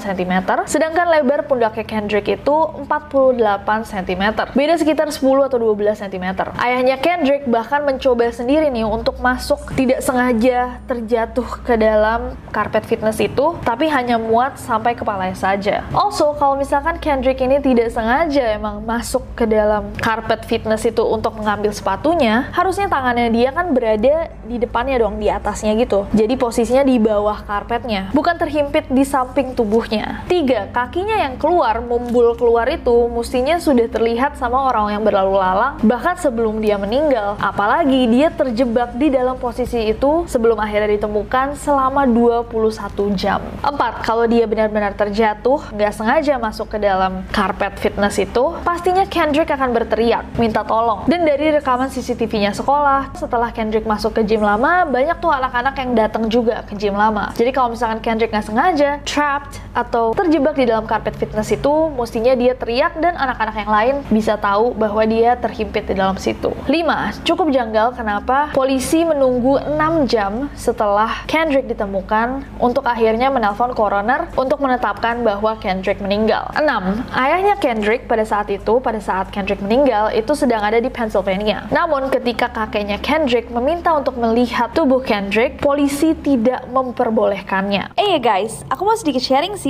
cm, 0.00 0.32
sedangkan 0.64 1.06
lebar 1.12 1.44
pundaknya 1.44 1.84
Kendrick 1.84 2.26
itu 2.26 2.56
48 2.88 3.36
cm. 3.84 4.24
Beda 4.56 4.74
sekitar 4.80 5.12
10 5.12 5.20
atau 5.20 5.58
12 5.60 6.00
cm. 6.00 6.26
Ayahnya 6.56 6.96
Kendrick 6.96 7.44
bahkan 7.44 7.84
mencoba 7.84 8.32
sendiri 8.32 8.72
nih 8.72 8.88
untuk 8.88 9.20
masuk 9.20 9.76
tidak 9.76 10.00
sengaja 10.00 10.80
terjatuh 10.88 11.46
ke 11.60 11.76
dalam 11.76 12.32
karpet 12.48 12.88
fitness 12.88 13.20
itu, 13.20 13.60
tapi 13.60 13.92
hanya 13.92 14.16
muat 14.16 14.56
sampai 14.56 14.96
kepalanya 14.96 15.36
saja. 15.36 15.84
Also, 15.92 16.32
kalau 16.40 16.56
misalkan 16.56 16.96
Kendrick 16.96 17.40
ini 17.44 17.60
tidak 17.60 17.92
sengaja 17.92 18.56
emang 18.56 18.80
masuk 18.86 19.22
ke 19.36 19.44
dalam 19.44 19.92
karpet 20.00 20.48
fitness 20.48 20.86
itu 20.88 21.04
untuk 21.04 21.36
mengambil 21.36 21.74
sepatunya, 21.74 22.48
harusnya 22.56 22.88
tangannya 22.88 23.28
dia 23.28 23.52
kan 23.52 23.74
berada 23.74 24.32
di 24.46 24.56
depannya 24.56 24.96
dong, 25.02 25.20
di 25.20 25.28
atasnya 25.28 25.76
gitu. 25.76 26.06
Jadi 26.14 26.34
posisinya 26.38 26.86
di 26.86 26.96
bawah 26.96 27.42
karpetnya, 27.44 28.14
bukan 28.14 28.38
terhimpit 28.38 28.88
di 28.88 29.02
samping 29.02 29.52
tubuhnya. 29.52 29.89
Tiga, 30.26 30.66
kakinya 30.74 31.16
yang 31.22 31.34
keluar, 31.38 31.78
mumbul 31.82 32.34
keluar 32.34 32.66
itu, 32.66 33.06
mestinya 33.10 33.62
sudah 33.62 33.86
terlihat 33.86 34.34
sama 34.38 34.68
orang 34.70 34.98
yang 34.98 35.02
berlalu 35.06 35.38
lalang, 35.38 35.78
bahkan 35.86 36.18
sebelum 36.18 36.58
dia 36.58 36.74
meninggal. 36.80 37.38
Apa 37.38 37.60
Apalagi 37.60 38.08
dia 38.08 38.32
terjebak 38.32 38.96
di 38.96 39.12
dalam 39.12 39.36
posisi 39.36 39.92
itu 39.92 40.24
sebelum 40.24 40.56
akhirnya 40.56 40.96
ditemukan 40.96 41.60
selama 41.60 42.08
21 42.08 43.12
jam. 43.12 43.36
Empat, 43.60 44.00
kalau 44.00 44.24
dia 44.24 44.48
benar-benar 44.48 44.96
terjatuh, 44.96 45.60
nggak 45.68 45.92
sengaja 45.92 46.40
masuk 46.40 46.72
ke 46.72 46.80
dalam 46.80 47.20
karpet 47.28 47.76
fitness 47.76 48.16
itu, 48.16 48.56
pastinya 48.64 49.04
Kendrick 49.04 49.52
akan 49.52 49.76
berteriak, 49.76 50.24
minta 50.40 50.64
tolong. 50.64 51.04
Dan 51.04 51.28
dari 51.28 51.52
rekaman 51.52 51.92
CCTV-nya 51.92 52.56
sekolah, 52.56 53.12
setelah 53.12 53.52
Kendrick 53.52 53.84
masuk 53.84 54.16
ke 54.16 54.24
gym 54.24 54.40
lama, 54.40 54.88
banyak 54.88 55.20
tuh 55.20 55.28
anak-anak 55.28 55.76
yang 55.76 55.90
datang 55.92 56.32
juga 56.32 56.64
ke 56.64 56.80
gym 56.80 56.96
lama. 56.96 57.36
Jadi 57.36 57.52
kalau 57.52 57.76
misalkan 57.76 58.00
Kendrick 58.00 58.32
nggak 58.32 58.48
sengaja, 58.48 59.04
trapped, 59.04 59.60
atau 59.80 60.12
terjebak 60.12 60.60
di 60.60 60.68
dalam 60.68 60.84
karpet 60.84 61.16
fitness 61.16 61.48
itu, 61.56 61.88
mestinya 61.96 62.36
dia 62.36 62.52
teriak 62.52 63.00
dan 63.00 63.16
anak-anak 63.16 63.56
yang 63.56 63.72
lain 63.72 63.94
bisa 64.12 64.36
tahu 64.36 64.76
bahwa 64.76 65.00
dia 65.08 65.40
terhimpit 65.40 65.88
di 65.88 65.96
dalam 65.96 66.20
situ. 66.20 66.52
Lima, 66.68 67.16
cukup 67.24 67.48
janggal 67.48 67.96
kenapa 67.96 68.52
polisi 68.52 69.02
menunggu 69.08 69.56
6 69.56 70.04
jam 70.04 70.52
setelah 70.52 71.24
Kendrick 71.24 71.64
ditemukan 71.64 72.44
untuk 72.60 72.84
akhirnya 72.84 73.32
menelpon 73.32 73.72
coroner 73.72 74.28
untuk 74.36 74.60
menetapkan 74.60 75.24
bahwa 75.24 75.56
Kendrick 75.56 75.98
meninggal. 76.04 76.52
6. 76.60 77.16
Ayahnya 77.16 77.56
Kendrick 77.56 78.04
pada 78.04 78.28
saat 78.28 78.52
itu, 78.52 78.78
pada 78.84 79.00
saat 79.00 79.32
Kendrick 79.32 79.64
meninggal, 79.64 80.12
itu 80.12 80.36
sedang 80.36 80.60
ada 80.60 80.76
di 80.76 80.92
Pennsylvania. 80.92 81.64
Namun 81.72 82.12
ketika 82.12 82.52
kakeknya 82.52 83.00
Kendrick 83.00 83.48
meminta 83.48 83.96
untuk 83.96 84.20
melihat 84.20 84.76
tubuh 84.76 85.00
Kendrick, 85.00 85.56
polisi 85.62 86.12
tidak 86.12 86.68
memperbolehkannya. 86.68 87.96
Eh 87.96 88.10
hey 88.10 88.18
guys, 88.18 88.66
aku 88.66 88.82
mau 88.84 88.98
sedikit 88.98 89.22
sharing 89.22 89.54
sih 89.54 89.69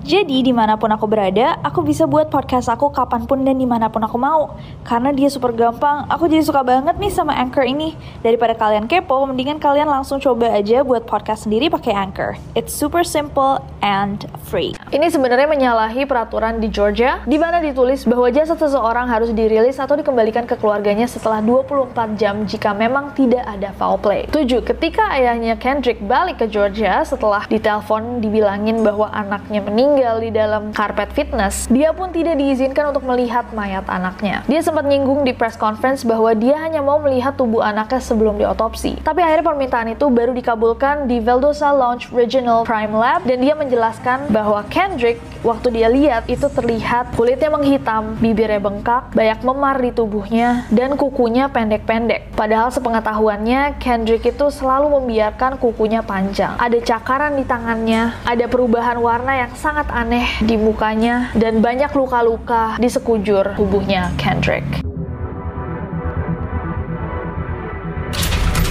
Jadi 0.00 0.40
di 0.40 0.48
mana 0.48 0.80
pun 0.80 0.88
aku 0.88 1.04
berada, 1.04 1.60
aku 1.60 1.84
bisa 1.84 2.08
buat 2.08 2.32
podcast 2.32 2.72
aku 2.72 2.88
kapan 2.88 3.28
pun 3.28 3.44
dan 3.44 3.60
di 3.60 3.68
mana 3.68 3.92
pun 3.92 4.00
aku 4.00 4.16
mau. 4.16 4.56
Karena 4.80 5.12
dia 5.12 5.28
super 5.28 5.52
gampang, 5.52 6.08
aku 6.08 6.24
jadi 6.24 6.40
suka 6.40 6.64
banget 6.64 6.96
nih 6.96 7.12
sama 7.12 7.36
Anchor 7.36 7.68
ini. 7.68 7.92
Daripada 8.24 8.56
kalian 8.56 8.88
kepo, 8.88 9.20
mendingan 9.28 9.60
kalian 9.60 9.84
langsung 9.84 10.16
coba 10.16 10.56
aja 10.56 10.80
buat 10.80 11.04
podcast 11.04 11.44
sendiri 11.44 11.68
pakai 11.68 11.92
Anchor. 11.92 12.40
It's 12.56 12.72
super 12.72 13.04
simple 13.04 13.60
and 13.84 14.24
free. 14.48 14.72
Ini 14.88 15.12
sebenarnya 15.12 15.44
menyalahi 15.44 16.08
peraturan 16.08 16.64
di 16.64 16.72
Georgia, 16.72 17.20
di 17.28 17.36
mana 17.36 17.60
ditulis 17.60 18.08
bahwa 18.08 18.32
jasa 18.32 18.56
seseorang 18.56 19.04
harus 19.04 19.28
dirilis 19.36 19.76
atau 19.76 20.00
dikembalikan 20.00 20.48
ke 20.48 20.56
keluarganya 20.56 21.04
setelah 21.04 21.44
24 21.44 22.16
jam 22.16 22.48
jika 22.48 22.72
memang 22.72 23.12
tidak 23.12 23.44
ada 23.44 23.68
foul 23.76 24.00
play. 24.00 24.24
7. 24.32 24.64
Ketika 24.64 25.12
ayahnya 25.12 25.60
Kendrick 25.60 26.00
balik 26.00 26.40
ke 26.40 26.48
Georgia 26.48 27.04
setelah 27.04 27.44
ditelepon 27.44 28.24
dibilangin 28.24 28.80
bahwa 28.80 29.12
anaknya 29.12 29.60
meninggal, 29.60 29.89
meninggal 29.90 30.22
di 30.22 30.30
dalam 30.30 30.62
karpet 30.70 31.10
fitness, 31.10 31.66
dia 31.66 31.90
pun 31.90 32.14
tidak 32.14 32.38
diizinkan 32.38 32.94
untuk 32.94 33.02
melihat 33.02 33.50
mayat 33.50 33.82
anaknya. 33.90 34.46
Dia 34.46 34.62
sempat 34.62 34.86
nyinggung 34.86 35.26
di 35.26 35.34
press 35.34 35.58
conference 35.58 36.06
bahwa 36.06 36.30
dia 36.38 36.54
hanya 36.62 36.78
mau 36.78 37.02
melihat 37.02 37.34
tubuh 37.34 37.58
anaknya 37.58 37.98
sebelum 37.98 38.38
diotopsi. 38.38 39.02
Tapi 39.02 39.18
akhirnya 39.18 39.50
permintaan 39.50 39.98
itu 39.98 40.06
baru 40.06 40.30
dikabulkan 40.30 41.10
di 41.10 41.18
Valdosa 41.18 41.74
Lounge 41.74 42.06
Regional 42.14 42.62
Crime 42.62 42.94
Lab 42.94 43.26
dan 43.26 43.42
dia 43.42 43.58
menjelaskan 43.58 44.30
bahwa 44.30 44.62
Kendrick 44.70 45.18
waktu 45.42 45.74
dia 45.74 45.90
lihat 45.90 46.30
itu 46.30 46.46
terlihat 46.46 47.10
kulitnya 47.18 47.50
menghitam, 47.50 48.14
bibirnya 48.22 48.62
bengkak, 48.62 49.10
banyak 49.10 49.40
memar 49.42 49.76
di 49.82 49.90
tubuhnya, 49.90 50.70
dan 50.70 50.94
kukunya 50.94 51.50
pendek-pendek. 51.50 52.30
Padahal 52.38 52.70
sepengetahuannya, 52.70 53.80
Kendrick 53.82 54.22
itu 54.22 54.46
selalu 54.54 55.02
membiarkan 55.02 55.58
kukunya 55.58 56.04
panjang. 56.04 56.54
Ada 56.60 56.78
cakaran 56.78 57.34
di 57.34 57.44
tangannya, 57.48 58.14
ada 58.22 58.44
perubahan 58.46 59.00
warna 59.00 59.32
yang 59.34 59.52
sangat 59.56 59.79
sangat 59.80 59.96
aneh 59.96 60.28
di 60.44 60.60
mukanya 60.60 61.32
dan 61.32 61.64
banyak 61.64 61.88
luka-luka 61.96 62.76
di 62.76 62.84
sekujur 62.84 63.56
tubuhnya 63.56 64.12
Kendrick. 64.20 64.84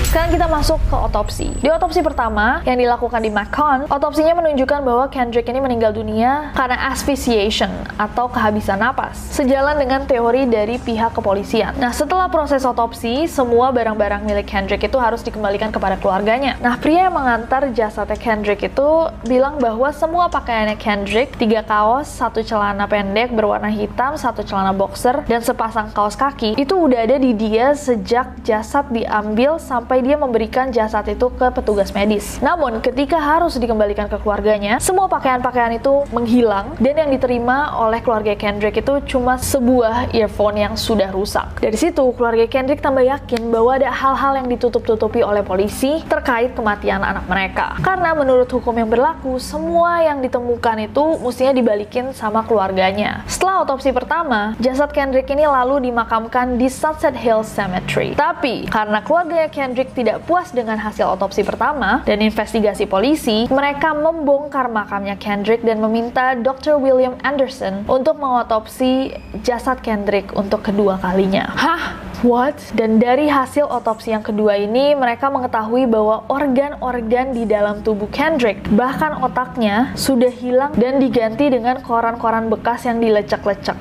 Sekarang 0.10 0.34
kita 0.34 0.50
masuk 0.50 0.82
ke 0.90 0.98
otopsi. 0.98 1.54
Di 1.62 1.70
otopsi 1.70 2.02
pertama 2.02 2.66
yang 2.66 2.82
dilakukan 2.82 3.22
di 3.22 3.30
Macon, 3.30 3.86
otopsinya 3.94 4.42
menunjukkan 4.42 4.82
bahwa 4.82 5.06
Kendrick 5.06 5.46
ini 5.46 5.62
meninggal 5.62 5.94
dunia 5.94 6.50
karena 6.58 6.90
asphyxiation 6.90 7.70
atau 7.94 8.26
kehabisan 8.26 8.82
napas. 8.82 9.14
Sejalan 9.30 9.78
dengan 9.78 10.10
teori 10.10 10.50
dari 10.50 10.82
pihak 10.82 11.14
kepolisian. 11.14 11.78
Nah, 11.78 11.94
setelah 11.94 12.26
proses 12.26 12.66
otopsi, 12.66 13.30
semua 13.30 13.70
barang-barang 13.70 14.26
milik 14.26 14.50
Kendrick 14.50 14.82
itu 14.82 14.98
harus 14.98 15.22
dikembalikan 15.22 15.70
kepada 15.70 15.94
keluarganya. 16.02 16.58
Nah, 16.58 16.82
pria 16.82 17.06
yang 17.06 17.14
mengantar 17.14 17.70
jasadnya 17.70 18.18
Kendrick 18.18 18.66
itu 18.66 19.14
bilang 19.30 19.62
bahwa 19.62 19.94
semua 19.94 20.26
pakaiannya 20.26 20.82
Kendrick, 20.82 21.38
tiga 21.38 21.62
kaos, 21.62 22.10
satu 22.10 22.42
celana 22.42 22.90
pendek 22.90 23.30
berwarna 23.30 23.70
hitam, 23.70 24.18
satu 24.18 24.42
celana 24.42 24.74
boxer, 24.74 25.22
dan 25.30 25.46
sepasang 25.46 25.94
kaos 25.94 26.18
kaki, 26.18 26.58
itu 26.58 26.74
udah 26.74 27.06
ada 27.06 27.22
di 27.22 27.30
dia 27.38 27.78
sejak 27.78 28.42
jasad 28.42 28.90
diambil 28.90 29.62
sampai 29.62 29.99
sampai 30.00 30.16
dia 30.16 30.24
memberikan 30.24 30.72
jasad 30.72 31.04
itu 31.12 31.28
ke 31.28 31.52
petugas 31.52 31.92
medis. 31.92 32.40
Namun, 32.40 32.80
ketika 32.80 33.20
harus 33.20 33.60
dikembalikan 33.60 34.08
ke 34.08 34.16
keluarganya, 34.24 34.80
semua 34.80 35.12
pakaian-pakaian 35.12 35.76
itu 35.76 36.08
menghilang 36.16 36.80
dan 36.80 37.04
yang 37.04 37.12
diterima 37.12 37.76
oleh 37.76 38.00
keluarga 38.00 38.32
Kendrick 38.40 38.80
itu 38.80 39.04
cuma 39.12 39.36
sebuah 39.36 40.16
earphone 40.16 40.56
yang 40.56 40.80
sudah 40.80 41.12
rusak. 41.12 41.60
Dari 41.60 41.76
situ, 41.76 42.16
keluarga 42.16 42.48
Kendrick 42.48 42.80
tambah 42.80 43.04
yakin 43.04 43.52
bahwa 43.52 43.76
ada 43.76 43.92
hal-hal 43.92 44.40
yang 44.40 44.48
ditutup-tutupi 44.48 45.20
oleh 45.20 45.44
polisi 45.44 46.00
terkait 46.08 46.56
kematian 46.56 47.04
anak 47.04 47.28
mereka. 47.28 47.76
Karena 47.84 48.16
menurut 48.16 48.48
hukum 48.48 48.72
yang 48.72 48.88
berlaku, 48.88 49.36
semua 49.36 50.00
yang 50.00 50.24
ditemukan 50.24 50.88
itu 50.88 51.20
mestinya 51.20 51.52
dibalikin 51.52 52.16
sama 52.16 52.48
keluarganya. 52.48 53.28
Setelah 53.28 53.68
otopsi 53.68 53.92
pertama, 53.92 54.56
jasad 54.64 54.96
Kendrick 54.96 55.28
ini 55.28 55.44
lalu 55.44 55.92
dimakamkan 55.92 56.56
di 56.56 56.72
Sunset 56.72 57.20
Hills 57.20 57.52
Cemetery. 57.52 58.16
Tapi, 58.16 58.64
karena 58.72 59.04
keluarga 59.04 59.52
Kendrick 59.52 59.89
tidak 59.92 60.26
puas 60.26 60.54
dengan 60.54 60.78
hasil 60.78 61.18
otopsi 61.18 61.42
pertama 61.42 62.02
dan 62.06 62.22
investigasi 62.22 62.86
polisi, 62.86 63.46
mereka 63.52 63.92
membongkar 63.94 64.70
makamnya 64.72 65.18
Kendrick 65.18 65.62
dan 65.66 65.82
meminta 65.82 66.38
Dr. 66.38 66.78
William 66.78 67.18
Anderson 67.22 67.86
untuk 67.90 68.18
mengotopsi 68.22 69.14
jasad 69.42 69.82
Kendrick 69.82 70.32
untuk 70.38 70.66
kedua 70.66 71.02
kalinya. 71.02 71.50
Hah? 71.56 72.10
What? 72.20 72.60
Dan 72.76 73.00
dari 73.00 73.32
hasil 73.32 73.64
otopsi 73.64 74.12
yang 74.12 74.20
kedua 74.20 74.60
ini, 74.60 74.92
mereka 74.92 75.32
mengetahui 75.32 75.88
bahwa 75.88 76.28
organ-organ 76.28 77.32
di 77.32 77.48
dalam 77.48 77.80
tubuh 77.80 78.12
Kendrick, 78.12 78.60
bahkan 78.76 79.24
otaknya, 79.24 79.96
sudah 79.96 80.28
hilang 80.28 80.76
dan 80.76 81.00
diganti 81.00 81.48
dengan 81.48 81.80
koran-koran 81.80 82.52
bekas 82.52 82.84
yang 82.84 83.00
dilecek-lecek. 83.00 83.80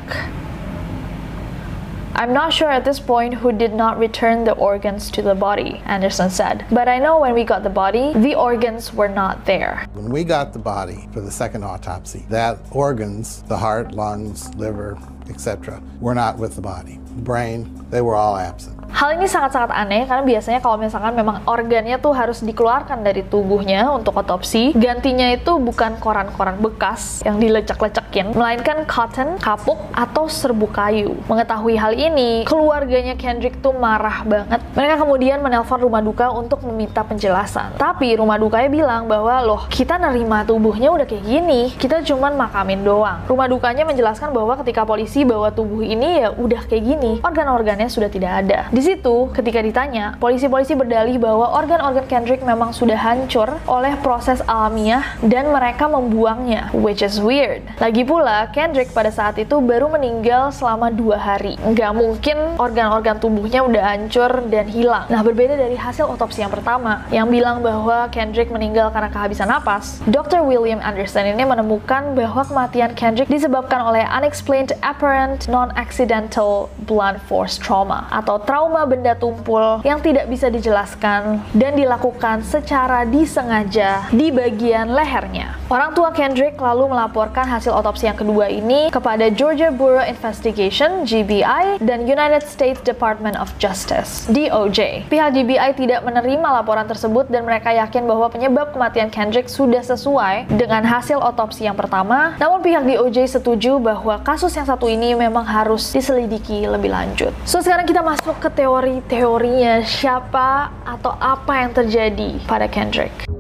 I'm 2.19 2.33
not 2.33 2.53
sure 2.53 2.69
at 2.69 2.85
this 2.85 2.99
point 2.99 3.33
who 3.33 3.53
did 3.53 3.73
not 3.73 3.97
return 3.97 4.43
the 4.43 4.55
organs 4.55 5.09
to 5.13 5.23
the 5.23 5.37
body, 5.37 5.81
Anderson 5.85 6.31
said. 6.31 6.67
But 6.69 6.89
I 6.89 6.99
know 6.99 7.21
when 7.21 7.33
we 7.33 7.45
got 7.45 7.63
the 7.63 7.71
body, 7.71 8.13
the 8.13 8.35
organs 8.35 8.93
were 8.93 9.07
not 9.07 9.47
there. 9.47 9.87
When 9.93 10.11
we 10.11 10.25
got 10.25 10.53
the 10.53 10.59
body 10.59 11.09
for 11.13 11.21
the 11.21 11.31
second 11.31 11.63
autopsy, 11.63 12.27
that 12.29 12.59
organs, 12.73 13.43
the 13.45 13.57
heart, 13.57 13.93
lungs, 13.93 14.53
liver, 14.57 14.99
etc., 15.31 15.81
were 16.01 16.13
not 16.13 16.39
with 16.39 16.57
the 16.57 16.61
body. 16.61 16.99
The 17.15 17.23
brain, 17.23 17.87
they 17.89 18.01
were 18.01 18.17
all 18.17 18.37
absent. 18.37 18.78
Hal 18.89 19.21
ini 19.21 19.29
sangat-sangat 19.29 19.69
aneh 19.69 20.09
karena 20.09 20.25
biasanya 20.25 20.61
kalau 20.65 20.81
misalkan 20.81 21.13
memang 21.13 21.45
organnya 21.45 22.01
tuh 22.01 22.17
harus 22.17 22.41
dikeluarkan 22.41 23.05
dari 23.05 23.21
tubuhnya 23.21 23.93
untuk 23.93 24.17
otopsi, 24.17 24.73
gantinya 24.73 25.29
itu 25.29 25.61
bukan 25.61 26.01
koran-koran 26.01 26.57
bekas 26.57 27.21
yang 27.21 27.37
dilecek-lecekin, 27.37 28.33
melainkan 28.33 28.89
cotton, 28.89 29.37
kapuk, 29.39 29.77
atau 29.93 30.25
serbuk 30.27 30.73
kayu. 30.73 31.13
Mengetahui 31.29 31.77
hal 31.77 31.93
ini, 31.93 32.49
keluarganya 32.49 33.13
Kendrick 33.15 33.61
tuh 33.61 33.77
marah 33.77 34.25
banget. 34.25 34.65
Mereka 34.73 34.95
kemudian 35.05 35.45
menelpon 35.45 35.85
rumah 35.85 36.01
duka 36.01 36.33
untuk 36.33 36.65
meminta 36.65 37.05
penjelasan. 37.05 37.77
Tapi 37.77 38.17
rumah 38.17 38.41
dukanya 38.41 38.73
bilang 38.73 39.05
bahwa 39.05 39.45
loh 39.45 39.63
kita 39.69 40.01
nerima 40.01 40.49
tubuhnya 40.49 40.89
udah 40.89 41.05
kayak 41.05 41.29
gini, 41.29 41.77
kita 41.77 42.01
cuman 42.09 42.41
makamin 42.41 42.81
doang. 42.81 43.21
Rumah 43.29 43.47
dukanya 43.53 43.85
menjelaskan 43.85 44.33
bahwa 44.33 44.57
ketika 44.65 44.89
polisi 44.89 45.29
bawa 45.29 45.53
tubuh 45.53 45.85
ini 45.85 46.25
ya 46.25 46.33
udah 46.33 46.65
kayak 46.65 46.83
gini, 46.89 47.13
organ-organnya 47.21 47.93
sudah 47.93 48.09
tidak 48.09 48.33
ada. 48.49 48.61
Di 48.79 48.95
situ, 48.95 49.27
ketika 49.35 49.59
ditanya, 49.59 50.15
polisi-polisi 50.23 50.79
berdalih 50.79 51.19
bahwa 51.19 51.51
organ-organ 51.51 52.07
Kendrick 52.07 52.47
memang 52.47 52.71
sudah 52.71 52.95
hancur 52.95 53.59
oleh 53.67 53.99
proses 54.07 54.39
alamiah 54.47 55.03
dan 55.19 55.51
mereka 55.51 55.91
membuangnya, 55.91 56.71
which 56.71 57.03
is 57.03 57.19
weird. 57.19 57.59
Lagi 57.83 58.07
pula, 58.07 58.47
Kendrick 58.55 58.95
pada 58.95 59.11
saat 59.11 59.35
itu 59.35 59.59
baru 59.59 59.91
meninggal 59.91 60.55
selama 60.55 60.95
dua 60.95 61.19
hari. 61.19 61.59
Nggak 61.59 61.91
mungkin 61.91 62.39
organ-organ 62.55 63.19
tubuhnya 63.19 63.67
udah 63.67 63.83
hancur 63.83 64.47
dan 64.47 64.71
hilang. 64.71 65.11
Nah, 65.11 65.27
berbeda 65.27 65.59
dari 65.59 65.75
hasil 65.75 66.07
otopsi 66.07 66.47
yang 66.47 66.55
pertama, 66.55 67.03
yang 67.11 67.27
bilang 67.27 67.59
bahwa 67.59 68.07
Kendrick 68.15 68.47
meninggal 68.47 68.95
karena 68.95 69.11
kehabisan 69.11 69.51
napas, 69.51 69.99
Dr. 70.07 70.47
William 70.47 70.79
Anderson 70.79 71.27
ini 71.27 71.43
menemukan 71.43 72.15
bahwa 72.15 72.47
kematian 72.47 72.95
Kendrick 72.95 73.27
disebabkan 73.27 73.83
oleh 73.83 74.07
unexplained 74.07 74.71
apparent 74.87 75.51
non-accidental 75.51 76.71
blunt 76.87 77.19
force 77.27 77.59
trauma 77.59 78.07
atau 78.15 78.39
trauma 78.39 78.68
trauma 78.69 78.85
benda 78.85 79.17
tumpul 79.17 79.81
yang 79.81 79.97
tidak 80.05 80.29
bisa 80.29 80.53
dijelaskan 80.53 81.41
dan 81.57 81.73
dilakukan 81.73 82.45
secara 82.45 83.09
disengaja 83.09 84.05
di 84.13 84.29
bagian 84.29 84.93
lehernya. 84.93 85.57
Orang 85.73 85.97
tua 85.97 86.13
Kendrick 86.13 86.61
lalu 86.61 86.93
melaporkan 86.93 87.49
hasil 87.49 87.73
otopsi 87.73 88.13
yang 88.13 88.21
kedua 88.21 88.53
ini 88.53 88.93
kepada 88.93 89.33
Georgia 89.33 89.73
Bureau 89.73 90.05
Investigation 90.05 91.09
GBI 91.09 91.81
dan 91.81 92.05
United 92.05 92.45
States 92.45 92.85
Department 92.85 93.41
of 93.41 93.49
Justice 93.57 94.29
DOJ. 94.29 95.09
Pihak 95.09 95.33
GBI 95.33 95.73
tidak 95.73 96.05
menerima 96.05 96.61
laporan 96.61 96.85
tersebut 96.85 97.33
dan 97.33 97.49
mereka 97.49 97.73
yakin 97.73 98.05
bahwa 98.05 98.29
penyebab 98.29 98.77
kematian 98.77 99.09
Kendrick 99.09 99.49
sudah 99.49 99.81
sesuai 99.81 100.45
dengan 100.53 100.85
hasil 100.85 101.17
otopsi 101.17 101.65
yang 101.65 101.77
pertama. 101.77 102.37
Namun 102.37 102.61
pihak 102.61 102.85
DOJ 102.85 103.41
setuju 103.41 103.81
bahwa 103.81 104.21
kasus 104.21 104.53
yang 104.53 104.69
satu 104.69 104.93
ini 104.93 105.17
memang 105.17 105.49
harus 105.49 105.89
diselidiki 105.89 106.69
lebih 106.69 106.93
lanjut. 106.93 107.33
So 107.49 107.65
sekarang 107.65 107.89
kita 107.89 108.05
masuk 108.05 108.37
ke 108.45 108.58
teori-teorinya 108.59 109.87
siapa 109.87 110.83
atau 110.83 111.15
apa 111.15 111.63
yang 111.63 111.71
terjadi 111.71 112.43
pada 112.43 112.67
Kendrick. 112.67 113.38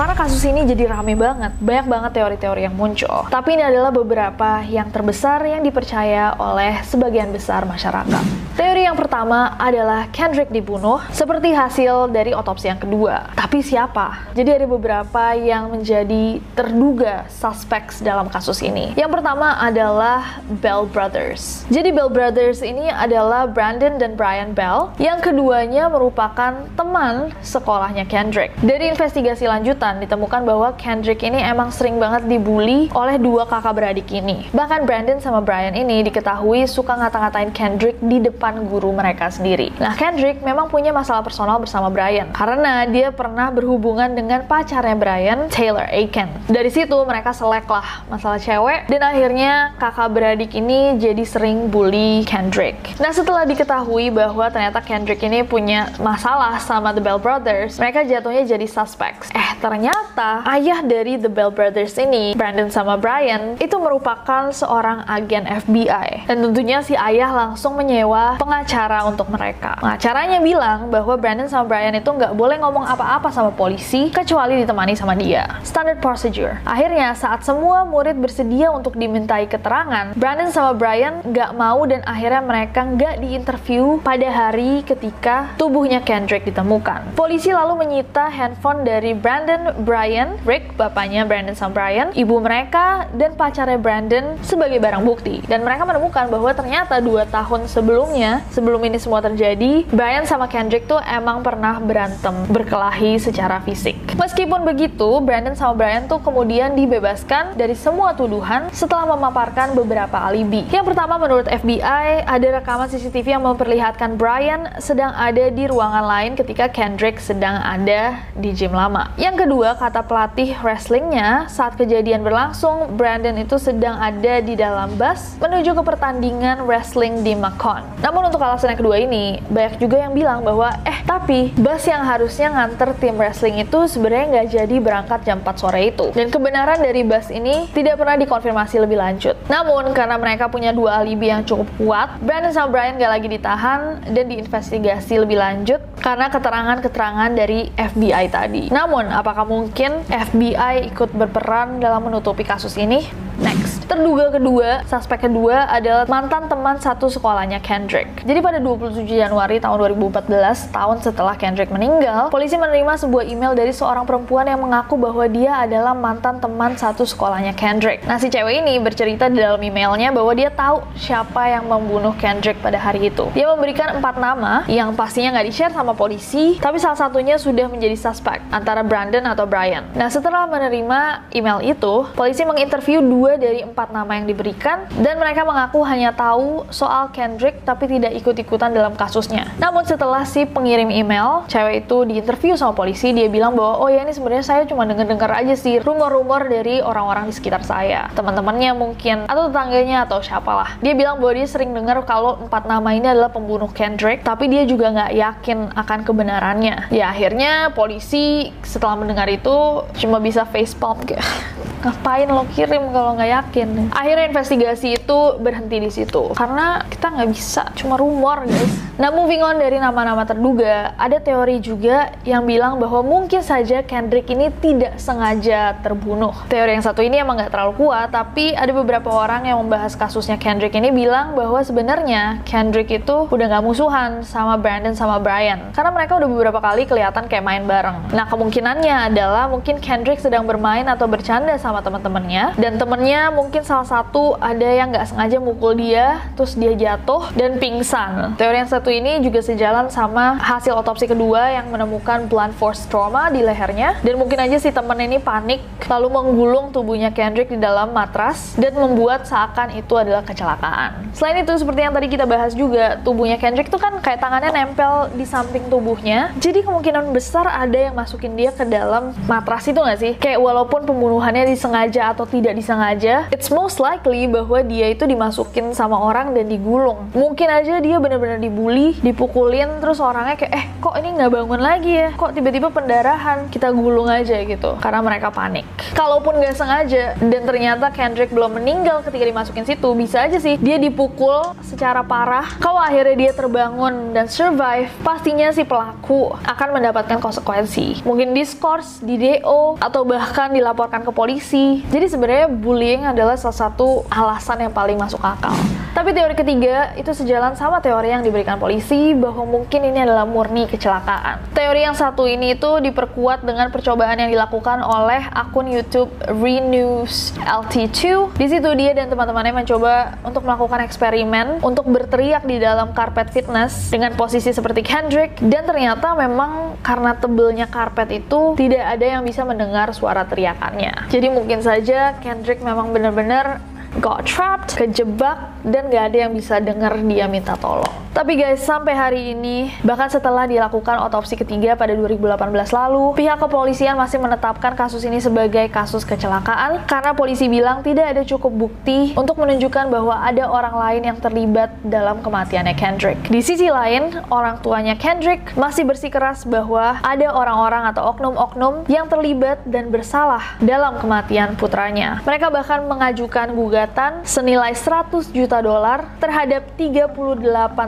Karena 0.00 0.16
kasus 0.16 0.40
ini 0.48 0.64
jadi 0.64 0.96
rame 0.96 1.12
banget, 1.12 1.52
banyak 1.60 1.86
banget 1.92 2.10
teori-teori 2.16 2.64
yang 2.64 2.72
muncul. 2.72 3.28
Tapi 3.28 3.52
ini 3.52 3.68
adalah 3.68 3.92
beberapa 3.92 4.64
yang 4.64 4.88
terbesar 4.88 5.44
yang 5.44 5.60
dipercaya 5.60 6.40
oleh 6.40 6.80
sebagian 6.88 7.28
besar 7.28 7.68
masyarakat. 7.68 8.24
Teori 8.56 8.88
yang 8.88 8.96
pertama 8.96 9.60
adalah 9.60 10.08
Kendrick 10.08 10.48
dibunuh 10.48 11.04
seperti 11.12 11.52
hasil 11.52 12.08
dari 12.08 12.32
otopsi 12.32 12.72
yang 12.72 12.80
kedua. 12.80 13.28
Tapi 13.36 13.60
siapa? 13.60 14.32
Jadi 14.32 14.52
ada 14.52 14.66
beberapa 14.68 15.36
yang 15.36 15.68
menjadi 15.68 16.40
terduga 16.56 17.28
suspects 17.28 18.00
dalam 18.00 18.32
kasus 18.32 18.64
ini. 18.64 18.96
Yang 18.96 19.20
pertama 19.20 19.60
adalah 19.60 20.44
Bell 20.64 20.88
Brothers. 20.88 21.68
Jadi 21.68 21.92
Bell 21.92 22.08
Brothers 22.08 22.64
ini 22.64 22.88
adalah 22.88 23.44
Brandon 23.48 24.00
dan 24.00 24.16
Brian 24.16 24.56
Bell. 24.56 24.92
Yang 24.96 25.32
keduanya 25.32 25.92
merupakan 25.92 26.64
teman 26.72 27.36
sekolahnya 27.44 28.08
Kendrick. 28.08 28.56
Dari 28.64 28.92
investigasi 28.92 29.44
lanjut 29.44 29.76
ditemukan 29.98 30.46
bahwa 30.46 30.70
Kendrick 30.78 31.26
ini 31.26 31.42
emang 31.42 31.74
sering 31.74 31.98
banget 31.98 32.30
dibully 32.30 32.86
oleh 32.94 33.18
dua 33.18 33.48
kakak 33.48 33.74
beradik 33.74 34.06
ini. 34.14 34.46
Bahkan 34.54 34.86
Brandon 34.86 35.18
sama 35.18 35.42
Brian 35.42 35.74
ini 35.74 36.06
diketahui 36.06 36.68
suka 36.70 36.94
ngata-ngatain 36.94 37.50
Kendrick 37.50 37.98
di 37.98 38.22
depan 38.22 38.68
guru 38.70 38.94
mereka 38.94 39.32
sendiri. 39.32 39.74
Nah, 39.80 39.98
Kendrick 39.98 40.44
memang 40.44 40.70
punya 40.70 40.94
masalah 40.94 41.24
personal 41.24 41.58
bersama 41.58 41.90
Brian 41.90 42.30
karena 42.30 42.86
dia 42.86 43.10
pernah 43.10 43.48
berhubungan 43.50 44.12
dengan 44.12 44.44
pacarnya 44.44 44.94
Brian, 44.94 45.48
Taylor 45.50 45.88
Aiken. 45.88 46.28
Dari 46.46 46.70
situ 46.70 46.94
mereka 47.08 47.32
selek 47.32 47.66
lah 47.66 48.04
masalah 48.06 48.36
cewek 48.36 48.86
dan 48.92 49.00
akhirnya 49.00 49.72
kakak 49.80 50.12
beradik 50.12 50.52
ini 50.52 51.00
jadi 51.00 51.24
sering 51.24 51.72
bully 51.72 52.22
Kendrick. 52.28 52.76
Nah, 53.00 53.10
setelah 53.16 53.48
diketahui 53.48 54.12
bahwa 54.12 54.52
ternyata 54.52 54.84
Kendrick 54.84 55.24
ini 55.24 55.40
punya 55.40 55.88
masalah 55.96 56.60
sama 56.60 56.92
The 56.92 57.00
Bell 57.00 57.16
Brothers, 57.22 57.80
mereka 57.80 58.04
jatuhnya 58.04 58.44
jadi 58.44 58.66
suspects. 58.68 59.32
Eh, 59.32 59.48
ternyata 59.70 60.42
ayah 60.50 60.82
dari 60.82 61.14
The 61.14 61.30
Bell 61.30 61.54
Brothers 61.54 61.94
ini, 61.94 62.34
Brandon 62.34 62.66
sama 62.74 62.98
Brian, 62.98 63.54
itu 63.62 63.78
merupakan 63.78 64.50
seorang 64.50 65.06
agen 65.06 65.46
FBI. 65.46 66.26
Dan 66.26 66.42
tentunya 66.42 66.82
si 66.82 66.98
ayah 66.98 67.30
langsung 67.30 67.78
menyewa 67.78 68.34
pengacara 68.42 69.06
untuk 69.06 69.30
mereka. 69.30 69.78
Pengacaranya 69.78 70.42
bilang 70.42 70.90
bahwa 70.90 71.14
Brandon 71.14 71.46
sama 71.46 71.70
Brian 71.70 71.94
itu 71.94 72.10
nggak 72.10 72.34
boleh 72.34 72.58
ngomong 72.58 72.82
apa-apa 72.82 73.30
sama 73.30 73.54
polisi 73.54 74.10
kecuali 74.10 74.58
ditemani 74.58 74.98
sama 74.98 75.14
dia. 75.14 75.46
Standard 75.62 76.02
procedure. 76.02 76.58
Akhirnya 76.66 77.14
saat 77.14 77.46
semua 77.46 77.86
murid 77.86 78.18
bersedia 78.18 78.74
untuk 78.74 78.98
dimintai 78.98 79.46
keterangan, 79.46 80.18
Brandon 80.18 80.50
sama 80.50 80.74
Brian 80.74 81.22
nggak 81.22 81.54
mau 81.54 81.86
dan 81.86 82.02
akhirnya 82.10 82.42
mereka 82.42 82.82
nggak 82.82 83.22
diinterview 83.22 84.02
pada 84.02 84.28
hari 84.34 84.82
ketika 84.82 85.54
tubuhnya 85.54 86.02
Kendrick 86.02 86.42
ditemukan. 86.42 87.14
Polisi 87.14 87.54
lalu 87.54 87.86
menyita 87.86 88.26
handphone 88.34 88.82
dari 88.82 89.14
Brandon 89.14 89.59
Brandon, 89.60 89.84
Brian, 89.84 90.28
Rick, 90.48 90.72
bapaknya 90.80 91.28
Brandon 91.28 91.52
sama 91.52 91.76
Brian, 91.76 92.08
ibu 92.16 92.40
mereka, 92.40 93.04
dan 93.12 93.36
pacarnya 93.36 93.76
Brandon 93.76 94.40
sebagai 94.40 94.80
barang 94.80 95.04
bukti. 95.04 95.44
Dan 95.44 95.68
mereka 95.68 95.84
menemukan 95.84 96.32
bahwa 96.32 96.48
ternyata 96.56 96.96
dua 97.04 97.28
tahun 97.28 97.68
sebelumnya, 97.68 98.40
sebelum 98.56 98.80
ini 98.88 98.96
semua 98.96 99.20
terjadi, 99.20 99.84
Brian 99.92 100.24
sama 100.24 100.48
Kendrick 100.48 100.88
tuh 100.88 100.96
emang 101.04 101.44
pernah 101.44 101.76
berantem, 101.76 102.32
berkelahi 102.48 103.20
secara 103.20 103.60
fisik. 103.60 104.00
Meskipun 104.16 104.64
begitu, 104.64 105.20
Brandon 105.20 105.52
sama 105.52 105.76
Brian 105.76 106.08
tuh 106.08 106.24
kemudian 106.24 106.72
dibebaskan 106.72 107.52
dari 107.60 107.76
semua 107.76 108.16
tuduhan 108.16 108.72
setelah 108.72 109.12
memaparkan 109.12 109.76
beberapa 109.76 110.24
alibi. 110.24 110.64
Yang 110.72 110.96
pertama 110.96 111.20
menurut 111.20 111.44
FBI, 111.44 112.24
ada 112.24 112.48
rekaman 112.64 112.88
CCTV 112.88 113.36
yang 113.36 113.44
memperlihatkan 113.44 114.16
Brian 114.16 114.72
sedang 114.80 115.12
ada 115.12 115.52
di 115.52 115.68
ruangan 115.68 116.04
lain 116.08 116.32
ketika 116.32 116.72
Kendrick 116.72 117.20
sedang 117.20 117.60
ada 117.60 118.24
di 118.32 118.56
gym 118.56 118.72
lama. 118.72 119.12
Yang 119.20 119.44
kedua, 119.44 119.49
kata 119.58 120.06
pelatih 120.06 120.54
wrestlingnya, 120.62 121.50
saat 121.50 121.74
kejadian 121.74 122.22
berlangsung, 122.22 122.94
Brandon 122.94 123.34
itu 123.34 123.58
sedang 123.58 123.98
ada 123.98 124.38
di 124.38 124.54
dalam 124.54 124.94
bus 124.94 125.34
menuju 125.42 125.74
ke 125.74 125.82
pertandingan 125.82 126.62
wrestling 126.70 127.26
di 127.26 127.34
Macon. 127.34 127.82
Namun 127.98 128.30
untuk 128.30 128.38
alasan 128.38 128.78
yang 128.78 128.80
kedua 128.80 129.02
ini, 129.02 129.42
banyak 129.50 129.82
juga 129.82 130.06
yang 130.06 130.14
bilang 130.14 130.46
bahwa, 130.46 130.70
eh 130.86 131.02
tapi 131.02 131.50
bus 131.58 131.82
yang 131.90 132.06
harusnya 132.06 132.54
nganter 132.54 132.94
tim 133.02 133.18
wrestling 133.18 133.58
itu 133.58 133.90
sebenarnya 133.90 134.26
nggak 134.30 134.48
jadi 134.54 134.76
berangkat 134.78 135.20
jam 135.26 135.42
4 135.42 135.58
sore 135.58 135.90
itu. 135.90 136.14
Dan 136.14 136.30
kebenaran 136.30 136.78
dari 136.78 137.02
bus 137.02 137.34
ini 137.34 137.66
tidak 137.74 137.98
pernah 137.98 138.14
dikonfirmasi 138.14 138.78
lebih 138.78 139.02
lanjut. 139.02 139.34
Namun 139.50 139.90
karena 139.90 140.14
mereka 140.14 140.46
punya 140.46 140.70
dua 140.70 141.02
alibi 141.02 141.34
yang 141.34 141.42
cukup 141.42 141.66
kuat, 141.74 142.22
Brandon 142.22 142.54
sama 142.54 142.70
Brian 142.70 142.94
gak 143.02 143.12
lagi 143.18 143.26
ditahan 143.26 144.06
dan 144.14 144.24
diinvestigasi 144.30 145.26
lebih 145.26 145.42
lanjut 145.42 145.82
karena 145.98 146.30
keterangan-keterangan 146.30 147.30
dari 147.34 147.68
FBI 147.74 148.24
tadi. 148.32 148.72
Namun, 148.72 149.10
apakah 149.12 149.39
mungkin 149.44 150.04
FBI 150.08 150.90
ikut 150.92 151.12
berperan 151.12 151.80
dalam 151.80 152.06
menutupi 152.08 152.44
kasus 152.44 152.76
ini? 152.76 153.04
Next. 153.40 153.79
Terduga 153.90 154.30
kedua, 154.30 154.86
suspek 154.86 155.26
kedua 155.26 155.66
adalah 155.66 156.06
mantan 156.06 156.46
teman 156.46 156.78
satu 156.78 157.10
sekolahnya 157.10 157.58
Kendrick. 157.58 158.22
Jadi 158.22 158.38
pada 158.38 158.62
27 158.62 159.02
Januari 159.02 159.58
tahun 159.58 159.98
2014, 159.98 160.70
tahun 160.70 161.02
setelah 161.02 161.34
Kendrick 161.34 161.74
meninggal, 161.74 162.30
polisi 162.30 162.54
menerima 162.54 162.86
sebuah 163.02 163.26
email 163.26 163.50
dari 163.58 163.74
seorang 163.74 164.06
perempuan 164.06 164.46
yang 164.46 164.62
mengaku 164.62 164.94
bahwa 164.94 165.26
dia 165.26 165.58
adalah 165.58 165.90
mantan 165.90 166.38
teman 166.38 166.78
satu 166.78 167.02
sekolahnya 167.02 167.50
Kendrick. 167.58 168.06
Nah, 168.06 168.22
si 168.22 168.30
cewek 168.30 168.62
ini 168.62 168.78
bercerita 168.78 169.26
di 169.26 169.42
dalam 169.42 169.58
emailnya 169.58 170.14
bahwa 170.14 170.38
dia 170.38 170.54
tahu 170.54 170.86
siapa 170.94 171.50
yang 171.50 171.66
membunuh 171.66 172.14
Kendrick 172.14 172.62
pada 172.62 172.78
hari 172.78 173.10
itu. 173.10 173.26
Dia 173.34 173.50
memberikan 173.50 173.98
empat 173.98 174.22
nama 174.22 174.70
yang 174.70 174.94
pastinya 174.94 175.34
nggak 175.34 175.50
di-share 175.50 175.74
sama 175.74 175.98
polisi, 175.98 176.62
tapi 176.62 176.78
salah 176.78 176.94
satunya 177.10 177.42
sudah 177.42 177.66
menjadi 177.66 177.98
suspek 177.98 178.38
antara 178.54 178.86
Brandon 178.86 179.26
atau 179.26 179.50
Brian. 179.50 179.82
Nah, 179.98 180.06
setelah 180.06 180.46
menerima 180.46 181.26
email 181.34 181.58
itu, 181.66 182.06
polisi 182.14 182.46
menginterview 182.46 183.02
dua 183.02 183.34
dari 183.34 183.66
empat 183.66 183.79
nama 183.88 184.20
yang 184.20 184.28
diberikan 184.28 184.84
dan 185.00 185.16
mereka 185.16 185.48
mengaku 185.48 185.80
hanya 185.88 186.12
tahu 186.12 186.68
soal 186.68 187.08
Kendrick 187.16 187.64
tapi 187.64 187.88
tidak 187.88 188.12
ikut-ikutan 188.20 188.76
dalam 188.76 188.92
kasusnya. 188.92 189.48
Namun 189.56 189.88
setelah 189.88 190.28
si 190.28 190.44
pengirim 190.44 190.92
email, 190.92 191.48
cewek 191.48 191.88
itu 191.88 192.04
diinterview 192.04 192.60
sama 192.60 192.76
polisi, 192.76 193.16
dia 193.16 193.32
bilang 193.32 193.56
bahwa 193.56 193.80
oh 193.80 193.88
ya 193.88 194.04
ini 194.04 194.12
sebenarnya 194.12 194.44
saya 194.44 194.62
cuma 194.68 194.84
dengar-dengar 194.84 195.32
aja 195.32 195.56
sih 195.56 195.80
rumor-rumor 195.80 196.44
dari 196.52 196.84
orang-orang 196.84 197.30
di 197.30 197.34
sekitar 197.34 197.64
saya, 197.64 198.12
teman-temannya 198.12 198.76
mungkin 198.76 199.24
atau 199.24 199.48
tetangganya 199.48 200.04
atau 200.04 200.20
siapalah. 200.20 200.76
Dia 200.84 200.92
bilang 200.92 201.22
bahwa 201.22 201.32
dia 201.38 201.48
sering 201.48 201.72
dengar 201.72 202.02
kalau 202.04 202.36
empat 202.42 202.68
nama 202.68 202.90
ini 202.92 203.06
adalah 203.08 203.32
pembunuh 203.32 203.70
Kendrick, 203.70 204.26
tapi 204.26 204.50
dia 204.50 204.66
juga 204.66 204.90
nggak 204.90 205.12
yakin 205.14 205.58
akan 205.78 205.98
kebenarannya. 206.02 206.90
Ya 206.90 207.14
akhirnya 207.14 207.70
polisi 207.70 208.50
setelah 208.66 208.98
mendengar 208.98 209.30
itu 209.30 209.86
cuma 210.02 210.18
bisa 210.18 210.42
facepalm 210.42 210.98
kayak 211.06 211.22
ngapain 211.86 212.28
lo 212.28 212.44
kirim 212.52 212.92
kalau 212.92 213.16
nggak 213.16 213.30
yakin 213.30 213.68
akhirnya 213.92 214.26
investigasi 214.30 215.00
itu 215.00 215.18
berhenti 215.38 215.76
di 215.80 215.90
situ. 215.90 216.34
Karena 216.34 216.82
kita 216.88 217.06
nggak 217.14 217.30
bisa 217.30 217.62
cuma 217.76 217.96
rumor 217.96 218.44
guys. 218.46 218.72
Nah 219.00 219.08
moving 219.08 219.40
on 219.40 219.56
dari 219.56 219.80
nama-nama 219.80 220.28
terduga 220.28 220.92
ada 221.00 221.16
teori 221.16 221.56
juga 221.62 222.12
yang 222.28 222.44
bilang 222.44 222.76
bahwa 222.76 223.00
mungkin 223.00 223.40
saja 223.40 223.80
Kendrick 223.80 224.28
ini 224.28 224.52
tidak 224.60 225.00
sengaja 225.00 225.80
terbunuh. 225.80 226.36
Teori 226.52 226.76
yang 226.76 226.84
satu 226.84 227.00
ini 227.00 227.16
emang 227.20 227.40
nggak 227.40 227.48
terlalu 227.48 227.80
kuat 227.80 228.12
tapi 228.12 228.52
ada 228.52 228.68
beberapa 228.76 229.08
orang 229.08 229.48
yang 229.48 229.56
membahas 229.64 229.96
kasusnya 229.96 230.36
Kendrick 230.36 230.76
ini 230.76 230.92
bilang 230.92 231.32
bahwa 231.32 231.64
sebenarnya 231.64 232.44
Kendrick 232.44 232.92
itu 232.92 233.24
udah 233.30 233.46
nggak 233.48 233.64
musuhan 233.64 234.20
sama 234.20 234.60
Brandon 234.60 234.92
sama 234.92 235.16
Brian. 235.16 235.72
Karena 235.72 235.90
mereka 235.94 236.20
udah 236.20 236.28
beberapa 236.28 236.60
kali 236.60 236.84
kelihatan 236.84 237.24
kayak 237.24 237.44
main 237.44 237.64
bareng. 237.64 238.12
Nah 238.12 238.28
kemungkinannya 238.28 239.12
adalah 239.12 239.48
mungkin 239.48 239.80
Kendrick 239.80 240.20
sedang 240.20 240.44
bermain 240.44 240.84
atau 240.84 241.08
bercanda 241.08 241.56
sama 241.56 241.80
teman-temannya 241.80 242.58
dan 242.60 242.76
temennya 242.76 243.32
mungkin 243.32 243.59
salah 243.64 243.86
satu 243.86 244.34
ada 244.36 244.66
yang 244.66 244.90
nggak 244.90 245.06
sengaja 245.08 245.38
mukul 245.38 245.78
dia 245.78 246.26
terus 246.34 246.58
dia 246.58 246.74
jatuh 246.74 247.30
dan 247.38 247.62
pingsan. 247.62 248.34
Teori 248.34 248.58
yang 248.60 248.68
satu 248.68 248.90
ini 248.90 249.22
juga 249.22 249.40
sejalan 249.40 249.86
sama 249.88 250.36
hasil 250.42 250.74
otopsi 250.74 251.06
kedua 251.06 251.54
yang 251.54 251.70
menemukan 251.70 252.26
blunt 252.26 252.52
force 252.58 252.84
trauma 252.90 253.30
di 253.30 253.40
lehernya. 253.40 254.02
Dan 254.02 254.18
mungkin 254.18 254.42
aja 254.42 254.58
si 254.58 254.74
temen 254.74 254.98
ini 254.98 255.22
panik 255.22 255.62
lalu 255.86 256.10
menggulung 256.10 256.74
tubuhnya 256.74 257.14
Kendrick 257.14 257.48
di 257.48 257.56
dalam 257.62 257.94
matras 257.94 258.58
dan 258.58 258.74
membuat 258.74 259.30
seakan 259.30 259.78
itu 259.78 259.94
adalah 259.94 260.26
kecelakaan. 260.26 261.14
Selain 261.14 261.40
itu 261.46 261.54
seperti 261.54 261.86
yang 261.86 261.94
tadi 261.94 262.10
kita 262.10 262.26
bahas 262.26 262.52
juga 262.58 262.98
tubuhnya 263.00 263.38
Kendrick 263.38 263.70
tuh 263.70 263.78
kan 263.78 263.94
kayak 264.02 264.18
tangannya 264.18 264.50
nempel 264.50 265.14
di 265.14 265.22
samping 265.22 265.70
tubuhnya. 265.70 266.34
Jadi 266.42 266.66
kemungkinan 266.66 267.14
besar 267.14 267.46
ada 267.46 267.78
yang 267.78 267.94
masukin 267.94 268.34
dia 268.34 268.50
ke 268.50 268.66
dalam 268.66 269.14
matras 269.30 269.70
itu 269.70 269.78
nggak 269.78 270.00
sih? 270.02 270.12
Kayak 270.18 270.42
walaupun 270.42 270.82
pembunuhannya 270.82 271.46
di 271.46 271.60
disengaja 271.60 272.16
atau 272.16 272.24
tidak 272.24 272.56
disengaja, 272.56 273.28
it's 273.40 273.48
most 273.48 273.80
likely 273.80 274.28
bahwa 274.28 274.60
dia 274.60 274.92
itu 274.92 275.08
dimasukin 275.08 275.72
sama 275.72 275.96
orang 275.96 276.36
dan 276.36 276.44
digulung. 276.44 277.08
Mungkin 277.16 277.48
aja 277.48 277.80
dia 277.80 277.96
benar-benar 277.96 278.36
dibully, 278.36 278.92
dipukulin, 279.00 279.80
terus 279.80 279.96
orangnya 279.96 280.36
kayak, 280.36 280.52
eh 280.52 280.64
kok 280.76 280.92
ini 281.00 281.16
nggak 281.16 281.32
bangun 281.32 281.60
lagi 281.64 281.92
ya? 282.04 282.12
Kok 282.20 282.36
tiba-tiba 282.36 282.68
pendarahan? 282.68 283.48
Kita 283.48 283.72
gulung 283.72 284.12
aja 284.12 284.44
gitu, 284.44 284.76
karena 284.76 285.00
mereka 285.00 285.32
panik. 285.32 285.64
Kalaupun 285.96 286.36
nggak 286.36 286.52
sengaja, 286.52 287.16
dan 287.16 287.42
ternyata 287.48 287.88
Kendrick 287.88 288.28
belum 288.28 288.60
meninggal 288.60 289.00
ketika 289.08 289.24
dimasukin 289.24 289.64
situ, 289.64 289.88
bisa 289.96 290.20
aja 290.20 290.36
sih 290.36 290.60
dia 290.60 290.76
dipukul 290.76 291.56
secara 291.64 292.04
parah. 292.04 292.44
Kalau 292.60 292.84
akhirnya 292.84 293.16
dia 293.16 293.32
terbangun 293.32 294.12
dan 294.12 294.28
survive, 294.28 294.92
pastinya 295.00 295.48
si 295.48 295.64
pelaku 295.64 296.36
akan 296.44 296.76
mendapatkan 296.76 297.16
konsekuensi. 297.16 298.04
Mungkin 298.04 298.36
diskors, 298.36 299.00
di 299.00 299.16
DO, 299.16 299.80
atau 299.80 300.04
bahkan 300.04 300.52
dilaporkan 300.52 301.08
ke 301.08 301.12
polisi. 301.16 301.80
Jadi 301.88 302.04
sebenarnya 302.04 302.52
bullying 302.52 303.08
adalah 303.08 303.29
salah 303.36 303.70
satu 303.70 304.02
alasan 304.10 304.66
yang 304.66 304.72
paling 304.74 304.98
masuk 304.98 305.20
akal. 305.22 305.52
Tapi 305.90 306.14
teori 306.14 306.38
ketiga 306.38 306.94
itu 306.94 307.10
sejalan 307.12 307.58
sama 307.58 307.82
teori 307.82 308.14
yang 308.14 308.22
diberikan 308.24 308.56
polisi 308.56 309.12
bahwa 309.12 309.42
mungkin 309.44 309.84
ini 309.84 310.00
adalah 310.00 310.22
murni 310.24 310.70
kecelakaan. 310.70 311.50
Teori 311.52 311.82
yang 311.82 311.98
satu 311.98 312.30
ini 312.30 312.56
itu 312.56 312.80
diperkuat 312.80 313.42
dengan 313.44 313.68
percobaan 313.68 314.16
yang 314.16 314.30
dilakukan 314.32 314.80
oleh 314.80 315.28
akun 315.34 315.68
YouTube 315.68 316.08
Renews 316.30 317.36
LT2. 317.42 318.32
Di 318.32 318.46
situ 318.48 318.70
dia 318.78 318.96
dan 318.96 319.10
teman-temannya 319.12 319.52
mencoba 319.52 320.16
untuk 320.24 320.46
melakukan 320.46 320.80
eksperimen 320.86 321.60
untuk 321.60 321.84
berteriak 321.90 322.48
di 322.48 322.56
dalam 322.56 322.96
karpet 322.96 323.34
fitness 323.34 323.92
dengan 323.92 324.16
posisi 324.16 324.54
seperti 324.54 324.80
Kendrick 324.86 325.36
dan 325.42 325.68
ternyata 325.68 326.16
memang 326.16 326.80
karena 326.80 327.12
tebelnya 327.18 327.68
karpet 327.68 328.24
itu 328.24 328.56
tidak 328.56 328.88
ada 328.96 329.06
yang 329.18 329.22
bisa 329.26 329.44
mendengar 329.44 329.92
suara 329.92 330.24
teriakannya. 330.24 331.12
Jadi 331.12 331.28
mungkin 331.28 331.60
saja 331.60 332.16
Kendrick 332.24 332.64
memang 332.64 332.94
benar-benar 332.94 333.19
bener-bener 333.20 333.69
got 333.98 334.22
trapped, 334.22 334.78
kejebak, 334.78 335.50
dan 335.66 335.90
gak 335.90 336.14
ada 336.14 336.30
yang 336.30 336.32
bisa 336.32 336.62
dengar 336.62 336.94
dia 337.02 337.26
minta 337.26 337.58
tolong. 337.58 337.90
Tapi 338.10 338.36
guys, 338.36 338.62
sampai 338.62 338.94
hari 338.94 339.22
ini, 339.34 339.70
bahkan 339.86 340.10
setelah 340.10 340.44
dilakukan 340.44 340.98
otopsi 341.06 341.38
ketiga 341.38 341.78
pada 341.78 341.94
2018 341.94 342.50
lalu, 342.74 343.14
pihak 343.14 343.38
kepolisian 343.38 343.94
masih 343.94 344.18
menetapkan 344.18 344.74
kasus 344.74 345.06
ini 345.06 345.22
sebagai 345.22 345.70
kasus 345.70 346.02
kecelakaan 346.02 346.84
karena 346.90 347.14
polisi 347.14 347.46
bilang 347.46 347.86
tidak 347.86 348.10
ada 348.10 348.22
cukup 348.26 348.50
bukti 348.66 349.14
untuk 349.14 349.38
menunjukkan 349.38 349.94
bahwa 349.94 350.26
ada 350.26 350.42
orang 350.50 350.74
lain 350.74 351.02
yang 351.06 351.18
terlibat 351.22 351.70
dalam 351.86 352.18
kematiannya 352.18 352.74
Kendrick. 352.74 353.30
Di 353.30 353.40
sisi 353.40 353.70
lain, 353.70 354.10
orang 354.28 354.58
tuanya 354.58 354.98
Kendrick 354.98 355.54
masih 355.54 355.86
bersikeras 355.86 356.42
bahwa 356.44 356.98
ada 357.06 357.30
orang-orang 357.30 357.94
atau 357.94 358.10
oknum-oknum 358.10 358.90
yang 358.90 359.06
terlibat 359.06 359.62
dan 359.70 359.88
bersalah 359.88 360.58
dalam 360.58 360.98
kematian 360.98 361.54
putranya. 361.54 362.18
Mereka 362.26 362.50
bahkan 362.50 362.84
mengajukan 362.90 363.54
gugatan 363.54 363.79
senilai 364.26 364.76
100 364.76 365.30
juta 365.30 365.62
dolar 365.62 366.04
terhadap 366.20 366.74
38 366.74 367.46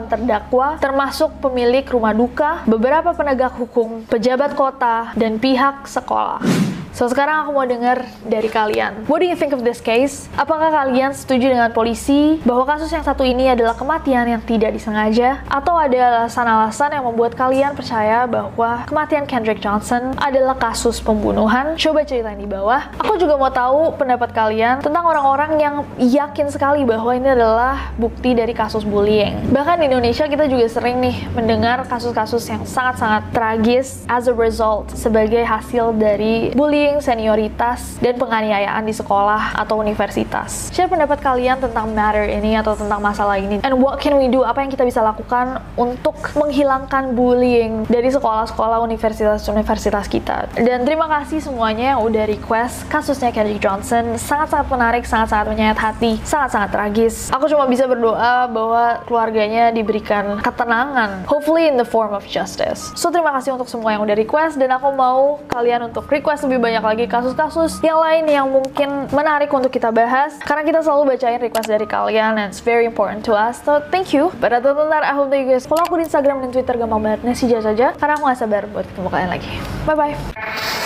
terdakwa 0.09 0.79
termasuk 0.81 1.29
pemilik 1.43 1.85
rumah 1.85 2.15
duka, 2.15 2.65
beberapa 2.65 3.13
penegak 3.13 3.53
hukum, 3.59 4.07
pejabat 4.07 4.57
kota, 4.57 5.11
dan 5.13 5.37
pihak 5.37 5.85
sekolah. 5.85 6.62
So 6.93 7.09
sekarang 7.09 7.41
aku 7.41 7.57
mau 7.57 7.65
dengar 7.65 8.05
dari 8.21 8.45
kalian. 8.53 9.09
What 9.09 9.17
do 9.17 9.25
you 9.25 9.33
think 9.33 9.49
of 9.49 9.65
this 9.65 9.81
case? 9.81 10.29
Apakah 10.37 10.69
kalian 10.69 11.09
setuju 11.09 11.49
dengan 11.49 11.73
polisi 11.73 12.37
bahwa 12.45 12.69
kasus 12.69 12.93
yang 12.93 13.01
satu 13.01 13.25
ini 13.25 13.49
adalah 13.49 13.73
kematian 13.73 14.29
yang 14.29 14.45
tidak 14.45 14.77
disengaja? 14.77 15.41
Atau 15.49 15.73
ada 15.73 16.21
alasan-alasan 16.21 16.93
yang 16.93 17.09
membuat 17.09 17.33
kalian 17.33 17.73
percaya 17.73 18.29
bahwa 18.29 18.85
kematian 18.85 19.25
Kendrick 19.25 19.57
Johnson 19.57 20.13
adalah 20.21 20.53
kasus 20.53 21.01
pembunuhan? 21.01 21.73
Coba 21.81 22.05
ceritain 22.05 22.37
di 22.37 22.45
bawah. 22.45 22.93
Aku 23.01 23.17
juga 23.17 23.41
mau 23.41 23.49
tahu 23.49 23.97
pendapat 23.97 24.29
kalian 24.29 24.85
tentang 24.85 25.09
orang-orang 25.09 25.57
yang 25.57 25.75
yakin 25.97 26.53
sekali 26.53 26.85
bahwa 26.85 27.09
ini 27.17 27.33
adalah 27.33 27.89
bukti 27.97 28.37
dari 28.37 28.53
kasus 28.53 28.85
bullying. 28.85 29.49
Bahkan 29.49 29.81
di 29.81 29.89
Indonesia 29.89 30.29
kita 30.29 30.45
juga 30.45 30.69
sering 30.69 31.01
nih 31.01 31.25
mendengar 31.33 31.89
kasus-kasus 31.89 32.45
yang 32.53 32.61
sangat-sangat 32.69 33.33
tragis 33.33 34.05
as 34.05 34.29
a 34.29 34.35
result 34.37 34.93
sebagai 34.93 35.41
hasil 35.41 35.97
dari 35.97 36.53
bullying 36.53 36.82
senioritas 36.99 37.97
dan 38.03 38.19
penganiayaan 38.19 38.83
di 38.83 38.91
sekolah 38.91 39.55
atau 39.55 39.79
universitas. 39.79 40.73
Share 40.73 40.91
pendapat 40.91 41.23
kalian 41.23 41.61
tentang 41.63 41.93
matter 41.93 42.27
ini 42.27 42.57
atau 42.57 42.73
tentang 42.73 42.99
masalah 42.99 43.37
ini 43.37 43.61
and 43.61 43.77
what 43.77 44.01
can 44.01 44.17
we 44.17 44.27
do? 44.27 44.41
Apa 44.41 44.65
yang 44.65 44.71
kita 44.73 44.83
bisa 44.83 44.99
lakukan 44.99 45.61
untuk 45.77 46.17
menghilangkan 46.33 47.13
bullying 47.13 47.85
dari 47.85 48.09
sekolah-sekolah 48.09 48.81
universitas-universitas 48.81 50.09
kita. 50.09 50.49
Dan 50.57 50.83
terima 50.83 51.05
kasih 51.05 51.37
semuanya 51.43 51.93
yang 51.93 52.01
udah 52.01 52.25
request 52.25 52.89
kasusnya 52.89 53.29
Kendrick 53.29 53.61
Johnson 53.61 54.17
sangat-sangat 54.17 54.67
menarik, 54.73 55.03
sangat-sangat 55.05 55.53
menyayat 55.53 55.77
hati, 55.77 56.17
sangat-sangat 56.25 56.73
tragis. 56.73 57.29
Aku 57.29 57.45
cuma 57.45 57.69
bisa 57.69 57.85
berdoa 57.85 58.49
bahwa 58.49 59.05
keluarganya 59.05 59.69
diberikan 59.69 60.41
ketenangan, 60.41 61.29
hopefully 61.29 61.69
in 61.69 61.77
the 61.77 61.85
form 61.85 62.17
of 62.17 62.25
justice. 62.25 62.89
So 62.97 63.13
terima 63.13 63.29
kasih 63.37 63.53
untuk 63.53 63.69
semua 63.69 63.93
yang 63.93 64.01
udah 64.01 64.17
request 64.17 64.57
dan 64.57 64.73
aku 64.73 64.89
mau 64.97 65.37
kalian 65.45 65.93
untuk 65.93 66.09
request 66.09 66.49
lebih 66.49 66.57
banyak 66.57 66.72
lagi 66.81 67.05
kasus-kasus 67.05 67.77
yang 67.85 68.01
lain 68.01 68.25
yang 68.25 68.49
mungkin 68.49 69.05
menarik 69.13 69.53
untuk 69.53 69.69
kita 69.69 69.93
bahas 69.93 70.33
karena 70.41 70.65
kita 70.65 70.79
selalu 70.81 71.13
bacain 71.13 71.37
request 71.37 71.69
dari 71.69 71.85
kalian 71.85 72.41
and 72.41 72.49
it's 72.49 72.63
very 72.63 72.89
important 72.89 73.21
to 73.21 73.37
us. 73.37 73.61
So 73.61 73.85
thank 73.93 74.09
you. 74.09 74.33
I 74.41 75.13
hope 75.13 75.29
that 75.29 75.37
you 75.37 75.45
guys 75.45 75.69
follow 75.69 75.85
aku 75.85 76.01
di 76.01 76.09
Instagram 76.09 76.41
dan 76.41 76.49
Twitter 76.49 76.73
gampang 76.73 77.05
banget 77.05 77.21
ngasih 77.21 77.61
saja 77.61 77.93
karena 77.93 78.17
aku 78.17 78.25
gak 78.25 78.39
sabar 78.41 78.65
buat 78.73 78.89
ketemu 78.89 79.07
kalian 79.13 79.29
lagi. 79.29 79.51
Bye 79.85 79.93
bye. 79.93 80.82